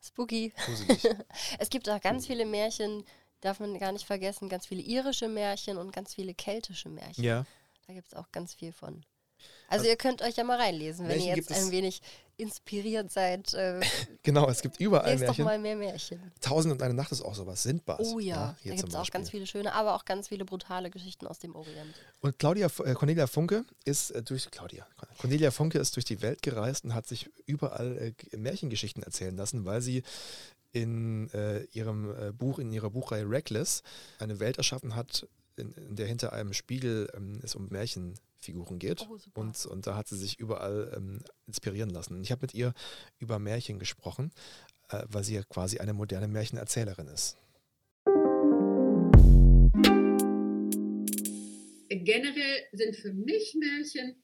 [0.00, 0.52] Spooky.
[0.64, 1.02] Gruselig.
[1.58, 3.04] Es gibt auch ganz viele Märchen,
[3.40, 7.24] darf man gar nicht vergessen, ganz viele irische Märchen und ganz viele keltische Märchen.
[7.24, 7.44] ja,
[7.88, 9.02] Da gibt es auch ganz viel von.
[9.68, 12.02] Also ihr könnt euch ja mal reinlesen, wenn Märchen ihr jetzt ein wenig
[12.36, 13.54] inspiriert seid.
[13.54, 13.80] Äh,
[14.22, 15.44] genau, es gibt überall lest doch Märchen.
[15.46, 16.32] mal mehr Märchen.
[16.42, 17.62] Tausend und eine Nacht ist auch sowas.
[17.62, 18.00] Sindbad.
[18.00, 20.90] Oh ja, hier da gibt es auch ganz viele schöne, aber auch ganz viele brutale
[20.90, 21.94] Geschichten aus dem Orient.
[22.20, 24.86] Und Claudia, äh, Cornelia Funke ist äh, durch Claudia.
[25.18, 29.64] Cornelia Funke ist durch die Welt gereist und hat sich überall äh, Märchengeschichten erzählen lassen,
[29.64, 30.02] weil sie
[30.72, 33.82] in äh, ihrem Buch, in ihrer Buchreihe Reckless
[34.18, 35.26] eine Welt erschaffen hat,
[35.58, 39.06] in, in der hinter einem Spiegel ähm, es um Märchenfiguren geht.
[39.08, 42.22] Oh, und, und da hat sie sich überall ähm, inspirieren lassen.
[42.22, 42.72] Ich habe mit ihr
[43.18, 44.30] über Märchen gesprochen,
[44.90, 47.36] äh, weil sie ja quasi eine moderne Märchenerzählerin ist.
[51.90, 54.16] Generell sind für mich Märchen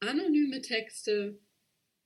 [0.00, 1.38] anonyme Texte,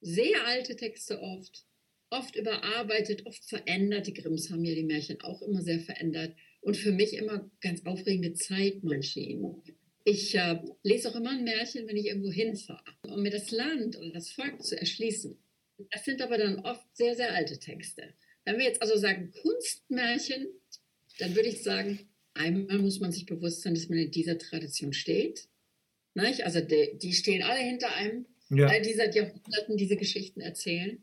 [0.01, 1.67] sehr alte Texte oft,
[2.11, 4.07] oft überarbeitet, oft verändert.
[4.07, 7.85] Die Grimms haben ja die Märchen auch immer sehr verändert und für mich immer ganz
[7.85, 9.63] aufregende Zeitmaschinen.
[10.05, 13.99] Ich äh, lese auch immer ein Märchen, wenn ich irgendwo hinfahre, um mir das Land
[13.99, 15.37] oder das Volk zu erschließen.
[15.91, 18.15] Das sind aber dann oft sehr, sehr alte Texte.
[18.45, 20.49] Wenn wir jetzt also sagen Kunstmärchen,
[21.19, 22.01] dann würde ich sagen,
[22.33, 25.49] einmal muss man sich bewusst sein, dass man in dieser Tradition steht.
[26.15, 26.45] Nicht?
[26.45, 31.03] Also die, die stehen alle hinter einem, all die seit Jahrhunderten diese Geschichten erzählen.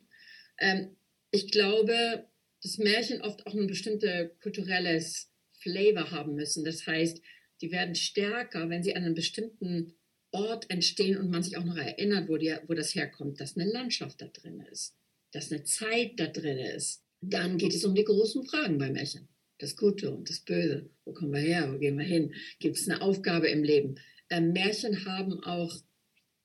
[0.57, 0.95] Ähm,
[1.31, 2.27] ich glaube,
[2.63, 5.30] dass Märchen oft auch ein bestimmtes kulturelles
[5.61, 6.63] Flavor haben müssen.
[6.63, 7.21] Das heißt,
[7.61, 9.93] die werden stärker, wenn sie an einem bestimmten
[10.31, 13.69] Ort entstehen und man sich auch noch erinnert, wo, die, wo das herkommt, dass eine
[13.69, 14.95] Landschaft da drin ist,
[15.31, 17.03] dass eine Zeit da drin ist.
[17.21, 19.27] Dann geht es um die großen Fragen bei Märchen.
[19.59, 20.89] Das Gute und das Böse.
[21.05, 21.71] Wo kommen wir her?
[21.71, 22.33] Wo gehen wir hin?
[22.59, 23.95] Gibt es eine Aufgabe im Leben?
[24.29, 25.75] Ähm, Märchen haben auch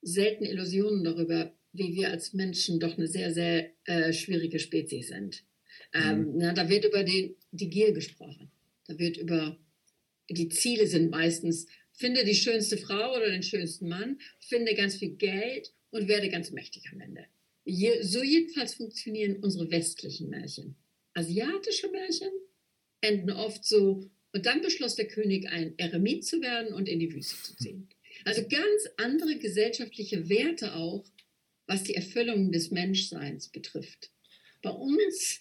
[0.03, 5.45] selten Illusionen darüber, wie wir als Menschen doch eine sehr, sehr äh, schwierige Spezies sind.
[5.95, 8.51] Ähm, na, da wird über die, die Gier gesprochen.
[8.87, 9.59] Da wird über
[10.29, 15.17] die Ziele sind meistens, finde die schönste Frau oder den schönsten Mann, finde ganz viel
[15.17, 17.27] Geld und werde ganz mächtig am Ende.
[17.65, 20.77] Je, so jedenfalls funktionieren unsere westlichen Märchen.
[21.15, 22.31] Asiatische Märchen
[23.01, 27.13] enden oft so, und dann beschloss der König, ein Eremit zu werden und in die
[27.13, 27.89] Wüste zu ziehen.
[28.25, 31.05] Also ganz andere gesellschaftliche Werte auch,
[31.67, 34.11] was die Erfüllung des Menschseins betrifft.
[34.63, 35.41] Bei uns,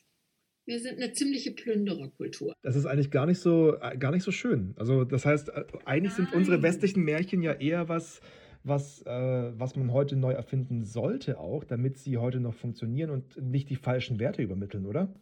[0.65, 2.55] wir sind eine ziemliche Plündererkultur.
[2.61, 4.73] Das ist eigentlich gar nicht so, äh, gar nicht so schön.
[4.77, 6.63] Also das heißt, äh, eigentlich sind unsere Nein.
[6.63, 8.21] westlichen Märchen ja eher was,
[8.63, 13.37] was, äh, was man heute neu erfinden sollte auch, damit sie heute noch funktionieren und
[13.41, 15.13] nicht die falschen Werte übermitteln, oder?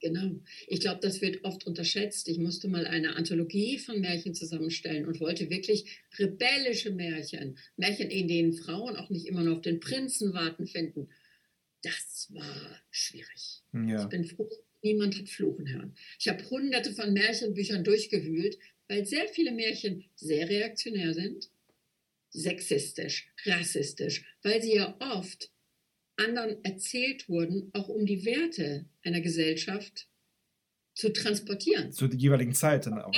[0.00, 0.40] Genau.
[0.66, 2.28] Ich glaube, das wird oft unterschätzt.
[2.28, 8.28] Ich musste mal eine Anthologie von Märchen zusammenstellen und wollte wirklich rebellische Märchen, Märchen, in
[8.28, 11.08] denen Frauen auch nicht immer nur auf den Prinzen warten finden.
[11.82, 13.62] Das war schwierig.
[13.72, 14.02] Ja.
[14.02, 14.48] Ich bin froh,
[14.82, 15.94] niemand hat fluchen hören.
[16.18, 18.58] Ich habe hunderte von Märchenbüchern durchgewühlt,
[18.88, 21.50] weil sehr viele Märchen sehr reaktionär sind,
[22.30, 25.50] sexistisch, rassistisch, weil sie ja oft
[26.16, 30.08] anderen erzählt wurden, auch um die Werte einer Gesellschaft
[30.94, 31.92] zu transportieren.
[31.92, 33.12] Zur jeweiligen Zeit dann auch.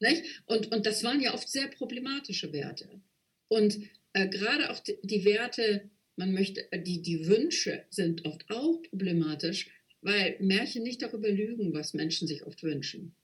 [0.00, 0.42] Nicht?
[0.46, 3.00] Und, und das waren ja oft sehr problematische Werte.
[3.48, 3.78] Und
[4.12, 9.70] äh, gerade auch die Werte, man möchte, äh, die, die Wünsche sind oft auch problematisch,
[10.00, 13.14] weil Märchen nicht darüber lügen, was Menschen sich oft wünschen.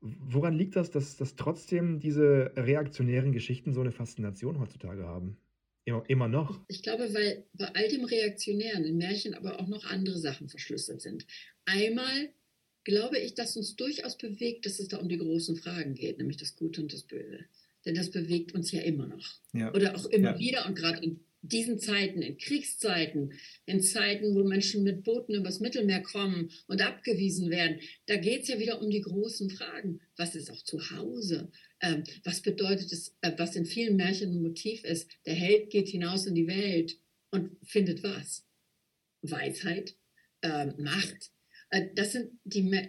[0.00, 5.38] Woran liegt das, dass, dass trotzdem diese reaktionären Geschichten so eine Faszination heutzutage haben?
[5.86, 6.60] Immer, immer noch.
[6.68, 11.00] Ich glaube, weil bei all dem Reaktionären in Märchen aber auch noch andere Sachen verschlüsselt
[11.02, 11.26] sind.
[11.66, 12.30] Einmal
[12.84, 16.36] glaube ich, dass uns durchaus bewegt, dass es da um die großen Fragen geht, nämlich
[16.36, 17.40] das Gute und das Böse.
[17.86, 19.26] Denn das bewegt uns ja immer noch.
[19.52, 19.72] Ja.
[19.74, 20.38] Oder auch immer Ja.
[20.38, 23.32] wieder und gerade in diesen Zeiten, in Kriegszeiten,
[23.66, 28.48] in Zeiten, wo Menschen mit Booten übers Mittelmeer kommen und abgewiesen werden, da geht es
[28.48, 30.00] ja wieder um die großen Fragen.
[30.16, 31.50] Was ist auch zu Hause?
[31.80, 35.10] Ähm, was bedeutet es, äh, was in vielen Märchen ein Motiv ist?
[35.26, 36.96] Der Held geht hinaus in die Welt
[37.30, 38.46] und findet was?
[39.20, 39.96] Weisheit,
[40.42, 41.30] ähm, Macht.
[41.74, 42.88] Äh, Das sind die,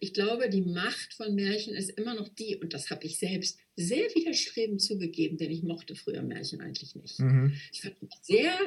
[0.00, 3.58] ich glaube, die Macht von Märchen ist immer noch die, und das habe ich selbst
[3.76, 7.18] sehr widerstrebend zugegeben, denn ich mochte früher Märchen eigentlich nicht.
[7.18, 7.54] Mhm.
[7.72, 8.58] Ich fand mich sehr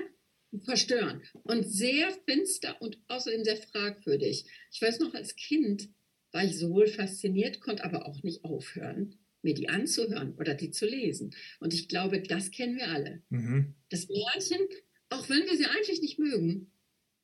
[0.65, 4.45] verstörend und sehr finster und außerdem sehr fragwürdig.
[4.71, 5.89] Ich weiß noch, als Kind
[6.31, 10.85] war ich sowohl fasziniert, konnte aber auch nicht aufhören, mir die anzuhören oder die zu
[10.87, 11.35] lesen.
[11.59, 13.21] Und ich glaube, das kennen wir alle.
[13.29, 13.75] Mhm.
[13.89, 14.61] Das Märchen,
[15.09, 16.71] auch wenn wir sie eigentlich nicht mögen,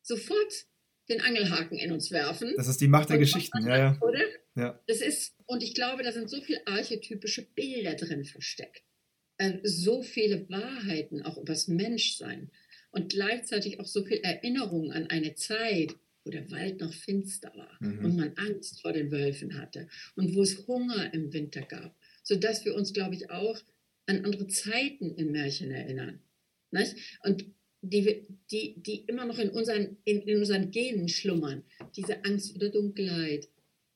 [0.02, 0.68] sofort
[1.10, 2.54] den Angelhaken in uns werfen.
[2.58, 3.98] Das ist die Macht der Und Geschichten, ja, ja.
[4.02, 4.22] Oder?
[4.56, 4.80] ja.
[4.88, 8.84] Das ist, und ich glaube, da sind so viele archetypische Bilder drin versteckt.
[9.38, 12.52] Äh, so viele Wahrheiten auch übers Menschsein.
[12.92, 15.94] Und gleichzeitig auch so viel Erinnerung an eine Zeit,
[16.24, 18.06] wo der Wald noch finster war Mhm.
[18.06, 21.96] und man Angst vor den Wölfen hatte und wo es Hunger im Winter gab.
[22.24, 23.60] Sodass wir uns, glaube ich, auch
[24.08, 26.20] an andere Zeiten in Märchen erinnern.
[26.72, 26.96] Nicht?
[27.24, 27.46] Und
[27.82, 31.64] die, die, die immer noch in unseren, in, in unseren Genen schlummern.
[31.96, 33.48] Diese Angst vor der Dunkelheit,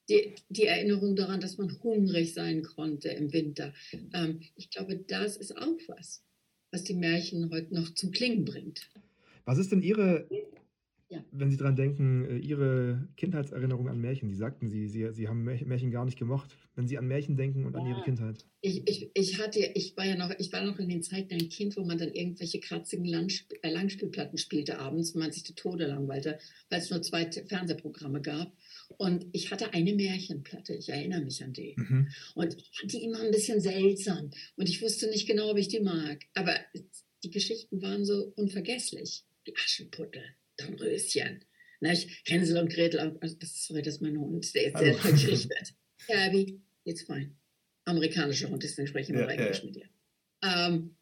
[0.10, 3.74] die, die Erinnerung daran, dass man hungrig sein konnte im Winter.
[4.14, 6.24] Ähm, ich glaube, das ist auch was,
[6.72, 8.90] was die Märchen heute noch zum Klingen bringt.
[9.46, 10.28] Was ist denn Ihre,
[11.14, 11.24] Ja.
[11.32, 14.30] wenn Sie dran denken, äh, Ihre Kindheitserinnerung an Märchen?
[14.30, 16.56] Sie sagten, Sie, Sie, Sie haben Märchen gar nicht gemocht.
[16.76, 18.04] Wenn Sie an Märchen denken und an Ihre Ja.
[18.04, 18.46] Kindheit.
[18.62, 21.50] Ich, ich, ich hatte, ich war ja noch, ich war noch in den Zeiten ein
[21.50, 25.56] Kind, wo man dann irgendwelche kratzigen Landsp äh, Langspielplatten spielte abends, wenn man sich die
[25.56, 26.40] Tode langweilte,
[26.70, 28.52] weil es nur zwei Fernsehprogramme gab.
[28.98, 31.74] Und ich hatte eine Märchenplatte, ich erinnere mich an die.
[31.78, 32.08] Mhm.
[32.36, 34.32] Und ich fand die immer ein bisschen seltsam.
[34.56, 36.24] Und ich wusste nicht genau, ob ich die mag.
[36.34, 36.56] Aber
[37.24, 39.24] die Geschichten waren so unvergesslich.
[39.46, 40.24] Die Aschenputtel,
[40.58, 41.46] Dornröschen,
[41.80, 42.10] nicht?
[42.26, 43.00] Hänsel und Gretel.
[43.00, 44.98] Also das, sorry, das ist mein Hund, der jetzt Hallo.
[45.38, 45.50] sehr.
[46.08, 47.36] Ja, Abby, it's fine.
[47.86, 49.66] Amerikanischer Hund, deswegen spreche ich immer ja, Englisch ja.
[49.66, 49.90] mit dir.
[50.42, 50.96] Ähm,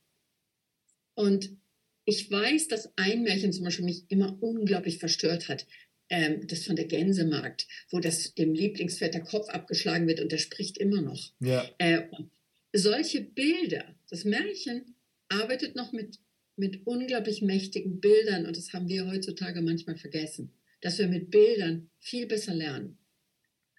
[1.13, 1.57] und
[2.05, 5.67] ich weiß, dass ein Märchen zum Beispiel mich immer unglaublich verstört hat.
[6.09, 10.39] Ähm, das von der Gänsemarkt, wo das dem Lieblingspferd der Kopf abgeschlagen wird und der
[10.39, 11.31] spricht immer noch.
[11.39, 11.65] Ja.
[11.77, 12.31] Äh, und
[12.73, 14.95] solche Bilder, das Märchen
[15.29, 16.19] arbeitet noch mit,
[16.61, 21.89] mit unglaublich mächtigen Bildern und das haben wir heutzutage manchmal vergessen, dass wir mit Bildern
[21.99, 22.97] viel besser lernen.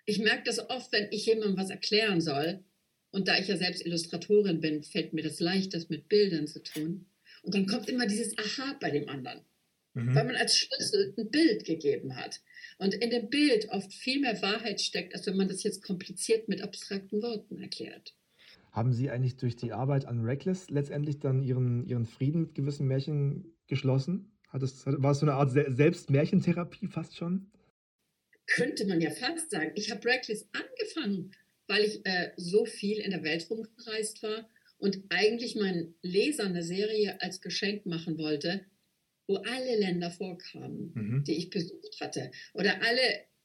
[0.04, 2.62] Ich merke das oft, wenn ich jemandem was erklären soll
[3.10, 6.62] und da ich ja selbst Illustratorin bin, fällt mir das leicht, das mit Bildern zu
[6.62, 7.06] tun.
[7.42, 9.42] Und dann kommt immer dieses Aha bei dem anderen
[9.94, 10.14] weil Mhm.
[10.14, 12.40] man als Schlüssel ein Bild gegeben hat.
[12.78, 16.48] Und in dem Bild oft viel mehr Wahrheit steckt, als wenn man das jetzt kompliziert
[16.48, 18.14] mit abstrakten Worten erklärt.
[18.72, 22.88] Haben Sie eigentlich durch die Arbeit an Reckless letztendlich dann Ihren, Ihren Frieden mit gewissen
[22.88, 24.32] Märchen geschlossen?
[24.48, 27.50] Hat es, war es so eine Art Se Selbstmärchentherapie fast schon?
[28.46, 29.72] Könnte man ja fast sagen.
[29.74, 31.32] Ich habe Reckless angefangen,
[31.68, 34.48] weil ich äh, so viel in der Welt rumgereist war
[34.78, 38.64] und eigentlich meinen Lesern eine Serie als Geschenk machen wollte,
[39.26, 40.92] wo alle Länder vorkamen.
[40.94, 41.24] Mhm.
[41.24, 42.30] die ich besucht hatte.
[42.54, 43.02] Oder alle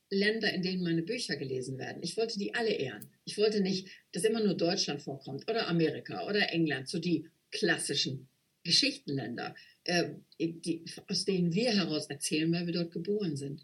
[0.10, 2.01] Länder, in denen meine Bücher gelesen werden.
[2.01, 3.10] Ich wollte die alle ehren.
[3.26, 8.28] Ich wollte nicht, dass immer nur Deutschland vorkommt oder Amerika oder England, so die klassischen
[8.64, 13.64] Geschichtenländer, äh, die, aus denen wir heraus erzählen, weil wir dort geboren sind.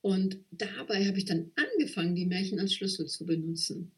[0.00, 3.92] Und dabei habe ich dann angefangen, die Märchen als Schlüssel zu benutzen.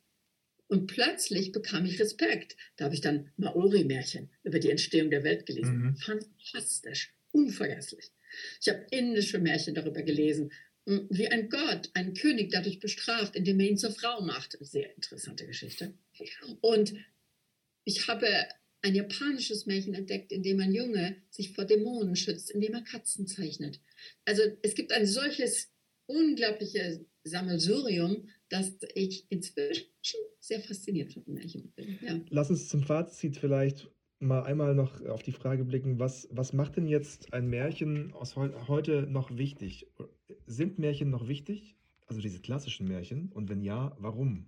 [0.66, 2.56] Und plötzlich bekam ich Respekt.
[2.76, 5.78] Da habe ich dann Maori-Märchen über die Entstehung der Welt gelesen.
[5.78, 5.96] Mhm.
[5.96, 8.12] Fantastisch, unvergesslich.
[8.60, 10.52] Ich habe indische Märchen darüber gelesen,
[11.10, 14.58] wie ein Gott einen König dadurch bestraft, indem er ihn zur Frau macht.
[14.60, 15.94] Sehr interessante Geschichte.
[16.60, 16.94] Und
[17.84, 18.26] ich habe
[18.82, 23.26] ein japanisches Märchen entdeckt, in dem ein Junge sich vor Dämonen schützt, indem er Katzen
[23.26, 23.80] zeichnet.
[24.24, 25.70] Also es gibt ein solches
[26.06, 29.86] unglaubliches Sammelsurium, dass ich inzwischen
[30.40, 31.98] sehr fasziniert von Märchen bin.
[32.02, 32.20] Ja.
[32.30, 36.76] Lass uns zum Fazit vielleicht mal einmal noch auf die Frage blicken, was, was macht
[36.76, 39.86] denn jetzt ein Märchen aus heu heute noch wichtig?
[40.46, 41.76] Sind Märchen noch wichtig?
[42.06, 43.32] Also diese klassischen Märchen?
[43.32, 44.46] Und wenn ja, warum?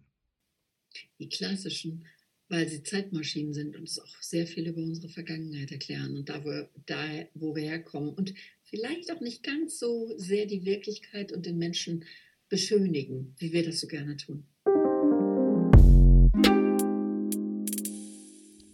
[1.18, 2.04] Die klassischen,
[2.48, 6.44] weil sie Zeitmaschinen sind und es auch sehr viel über unsere Vergangenheit erklären und da,
[6.44, 8.10] wo, da, wo wir herkommen.
[8.10, 12.04] Und vielleicht auch nicht ganz so sehr die Wirklichkeit und den Menschen
[12.50, 14.44] beschönigen, wie wir das so gerne tun.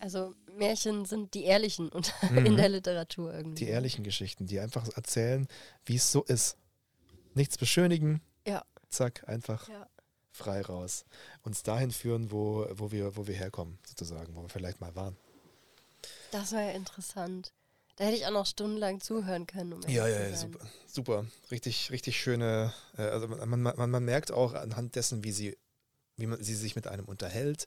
[0.00, 2.46] Also Märchen sind die ehrlichen und Mhm.
[2.46, 3.64] in der Literatur irgendwie.
[3.64, 5.48] Die ehrlichen Geschichten, die einfach erzählen,
[5.86, 6.56] wie es so ist.
[7.34, 8.20] Nichts beschönigen.
[8.46, 8.64] Ja.
[8.90, 9.86] Zack, einfach Ja.
[10.32, 11.04] frei raus.
[11.42, 15.16] Uns dahin führen, wo, wo, wir, wo wir herkommen, sozusagen, wo wir vielleicht mal waren.
[16.30, 17.52] Das war ja interessant.
[17.96, 19.72] Da hätte ich auch noch stundenlang zuhören können.
[19.72, 20.60] Um Ja, ja, ja, super.
[20.86, 21.26] Super.
[21.50, 22.72] Richtig, richtig schöne.
[22.96, 25.56] Äh, also man, man, man merkt auch anhand dessen, wie sie,
[26.16, 27.66] wie man, sie sich mit einem unterhält,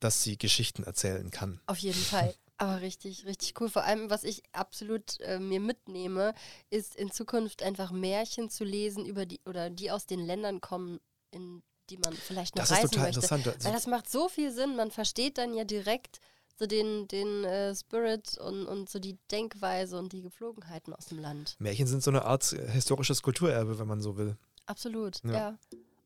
[0.00, 1.60] dass sie Geschichten erzählen kann.
[1.66, 2.34] Auf jeden Fall.
[2.60, 3.68] Aber richtig, richtig cool.
[3.68, 6.34] Vor allem, was ich absolut äh, mir mitnehme,
[6.70, 10.98] ist in Zukunft einfach Märchen zu lesen über die oder die aus den Ländern kommen,
[11.30, 13.18] in die man vielleicht noch Das ist reisen total möchte.
[13.20, 13.46] interessant.
[13.46, 14.74] Also, Weil das macht so viel Sinn.
[14.76, 16.18] Man versteht dann ja direkt
[16.58, 21.20] so den, den äh, Spirit und, und so die Denkweise und die Gepflogenheiten aus dem
[21.20, 21.54] Land.
[21.60, 24.36] Märchen sind so eine Art äh, historisches Kulturerbe, wenn man so will.
[24.66, 25.32] Absolut, Ja.
[25.32, 25.58] ja.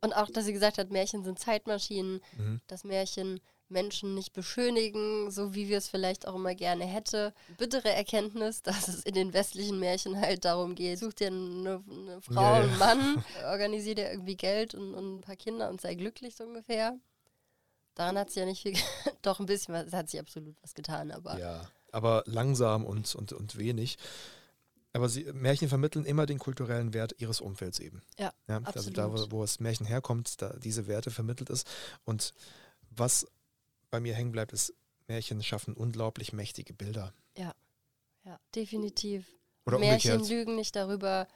[0.02, 2.60] Und auch, dass sie gesagt hat, Märchen sind Zeitmaschinen, Mhm.
[2.66, 3.40] dass Märchen
[3.72, 7.32] Menschen nicht beschönigen, so wie wir es vielleicht auch immer gerne hätte.
[7.58, 12.20] Bittere Erkenntnis, dass es in den westlichen Märchen halt darum geht, such dir eine, eine
[12.22, 12.62] Frau, Ja, ja.
[12.62, 16.44] einen Mann, organisier dir irgendwie Geld und, und ein paar Kinder und sei glücklich so
[16.44, 16.98] ungefähr.
[17.94, 18.74] Daran hat sie ja nicht viel,
[19.22, 23.14] doch ein bisschen was, es hat sie absolut was getan, aber Ja, aber langsam und,
[23.14, 23.98] und, und wenig.
[24.94, 28.02] Aber sie, Märchen vermitteln immer den kulturellen Wert ihres Umfelds eben.
[28.18, 29.32] Ja, Also da, wo, absolut.
[29.32, 31.66] wo das Märchen herkommt, da diese Werte vermittelt ist.
[32.04, 32.34] Und
[32.90, 33.26] was
[33.92, 34.74] bei mir hängen bleibt, ist,
[35.06, 37.12] Märchen schaffen unglaublich mächtige Bilder.
[38.24, 39.26] ja, definitiv.
[39.66, 41.26] Oder Märchen umgekehrt, lügen nicht darüber,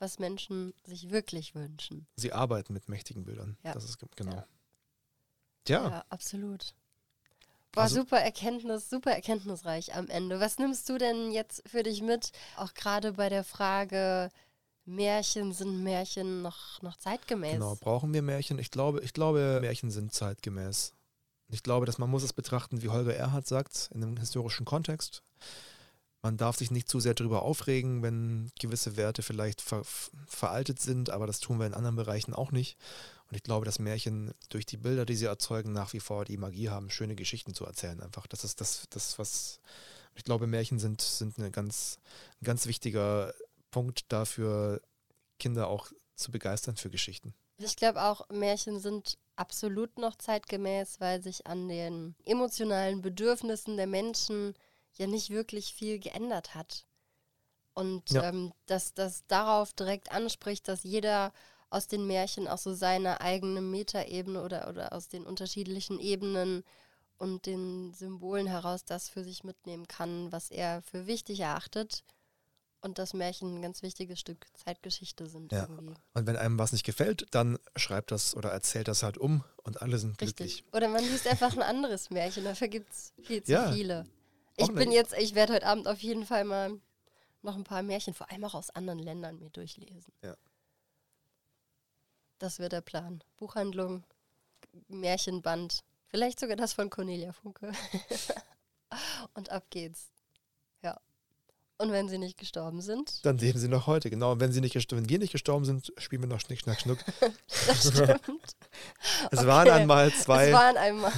[0.00, 2.06] was Menschen sich wirklich wünschen.
[2.16, 3.56] sie arbeiten mit mächtigen Bildern.
[3.62, 3.72] Ja.
[3.74, 4.32] Das ist ge- genau.
[4.32, 4.46] Ja.
[5.68, 6.74] Ja, Ja, absolut.
[7.74, 10.40] War Also- super Erkenntnis, super erkenntnisreich am Ende.
[10.40, 14.30] Was nimmst du denn jetzt für dich mit, auch gerade bei der Frage,
[14.84, 17.52] Märchen, sind Märchen noch, noch zeitgemäß?
[17.52, 17.76] genau.
[17.76, 18.58] Brauchen wir Märchen?
[18.58, 20.92] Ich glaube, ich glaube, Märchen sind zeitgemäß.
[21.52, 25.22] Ich glaube, dass man muss es betrachten, wie Holger Erhard sagt, in einem historischen Kontext.
[26.22, 29.82] Man darf sich nicht zu sehr darüber aufregen, wenn gewisse Werte vielleicht ver
[30.26, 32.78] veraltet sind, aber das tun wir in anderen Bereichen auch nicht.
[33.28, 36.38] Und ich glaube, dass Märchen durch die Bilder, die sie erzeugen, nach wie vor die
[36.38, 38.00] Magie haben, schöne Geschichten zu erzählen.
[38.00, 39.60] Einfach, das ist das, das was.
[40.14, 41.98] Ich glaube, Märchen sind, sind eine ganz,
[42.40, 43.34] ein ganz wichtiger
[43.70, 44.80] Punkt dafür,
[45.38, 47.34] Kinder auch zu begeistern für Geschichten.
[47.58, 53.86] Ich glaube auch, Märchen sind absolut noch zeitgemäß, weil sich an den emotionalen Bedürfnissen der
[53.86, 54.54] Menschen
[54.94, 56.86] ja nicht wirklich viel geändert hat.
[57.74, 58.28] Und Ja.
[58.28, 61.32] ähm, dass das darauf direkt anspricht, dass jeder
[61.70, 66.64] aus den Märchen auch so seine eigene Metaebene oder, oder aus den unterschiedlichen Ebenen
[67.18, 72.04] und den Symbolen heraus das für sich mitnehmen kann, was er für wichtig erachtet.
[72.82, 75.62] Und dass Märchen ein ganz wichtiges Stück Zeitgeschichte sind Ja.
[75.68, 75.94] irgendwie.
[76.14, 79.80] Und wenn einem was nicht gefällt, dann schreibt das oder erzählt das halt um und
[79.80, 80.56] alle sind glücklich.
[80.56, 80.74] Richtig.
[80.74, 83.72] Oder man liest einfach ein anderes Märchen, dafür gibt es viel zu Ja.
[83.72, 84.04] viele.
[84.56, 86.80] Ich bin jetzt, ich werde heute Abend auf jeden Fall mal
[87.42, 90.12] noch ein paar Märchen, vor allem auch aus anderen Ländern, mir durchlesen.
[90.22, 90.36] Ja.
[92.38, 93.22] Das wird der Plan.
[93.36, 94.02] Buchhandlung,
[94.88, 97.72] Märchenband, vielleicht sogar das von Cornelia Funke.
[99.34, 100.08] Und ab geht's.
[101.82, 104.32] Und wenn sie nicht gestorben sind, Dann leben sie noch heute, genau.
[104.32, 106.98] Und wenn, sie nicht wenn wir nicht gestorben sind, spielen wir noch Schnick, Schnack, Schnuck.
[107.66, 108.20] das stimmt.
[109.32, 109.46] Es Okay.
[109.48, 111.12] waren einmal Es zwei, waren einmal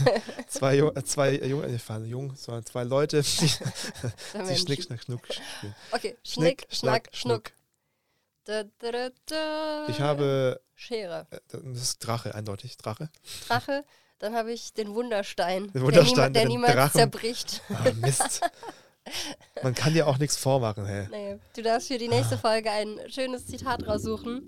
[0.49, 3.29] zwei, Ju- äh, zwei junge, äh, waren jung, es waren zwei Leute, die,
[4.49, 4.57] die.
[4.57, 5.75] Schnick, Schnack, Schnuck spielen.
[5.93, 7.51] Okay, Schnick, Schnack, Schnuck.
[8.45, 9.87] Da, da, da.
[9.89, 11.27] Ich habe, Schere.
[11.31, 13.11] äh, das ist Drache, eindeutig, Drache.
[13.49, 13.85] Drache.
[14.19, 15.71] Dann habe ich den Wunderstein.
[15.73, 17.61] Den Wunderstein, der, niema- der niemals zerbricht.
[17.69, 18.41] Ah, Mist.
[19.63, 21.07] Man kann dir auch nichts vormachen, hey.
[21.11, 24.43] Nee, du darfst für die nächste Folge ein schönes Zitat raussuchen.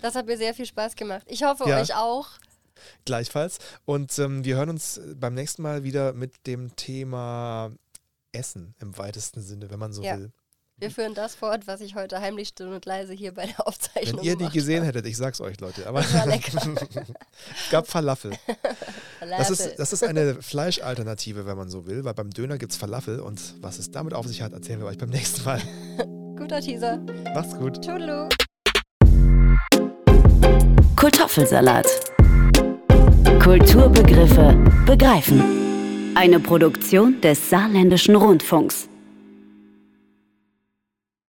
[0.00, 1.26] Das hat mir sehr viel Spaß gemacht.
[1.26, 1.80] Ich hoffe, Ja.
[1.80, 2.28] euch auch.
[3.04, 3.58] Gleichfalls.
[3.84, 7.70] Und ähm, wir hören uns beim nächsten Mal wieder mit dem Thema
[8.32, 10.18] Essen im weitesten Sinne, wenn man so Ja.
[10.18, 10.32] will.
[10.80, 14.20] Wir führen das fort, was ich heute heimlich still und leise hier bei der Aufzeichnung
[14.20, 14.86] Wenn ihr die gemacht gesehen habe.
[14.86, 15.86] hättet, ich sag's euch, Leute.
[15.86, 16.52] Aber Das war lecker.
[16.56, 18.32] es gab Falafel.
[19.20, 22.78] Das ist, das ist eine Fleischalternative, wenn man so will, weil beim Döner gibt es
[22.78, 25.60] Falafel und was es damit auf sich hat, erzählen wir euch beim nächsten Mal.
[26.38, 26.98] Guter Teaser.
[27.34, 27.84] Macht's gut.
[27.84, 28.28] Toodaloo.
[30.96, 31.86] Kartoffelsalat.
[33.42, 34.54] Kulturbegriffe
[34.86, 36.14] begreifen.
[36.16, 38.88] Eine Produktion des Saarländischen Rundfunks.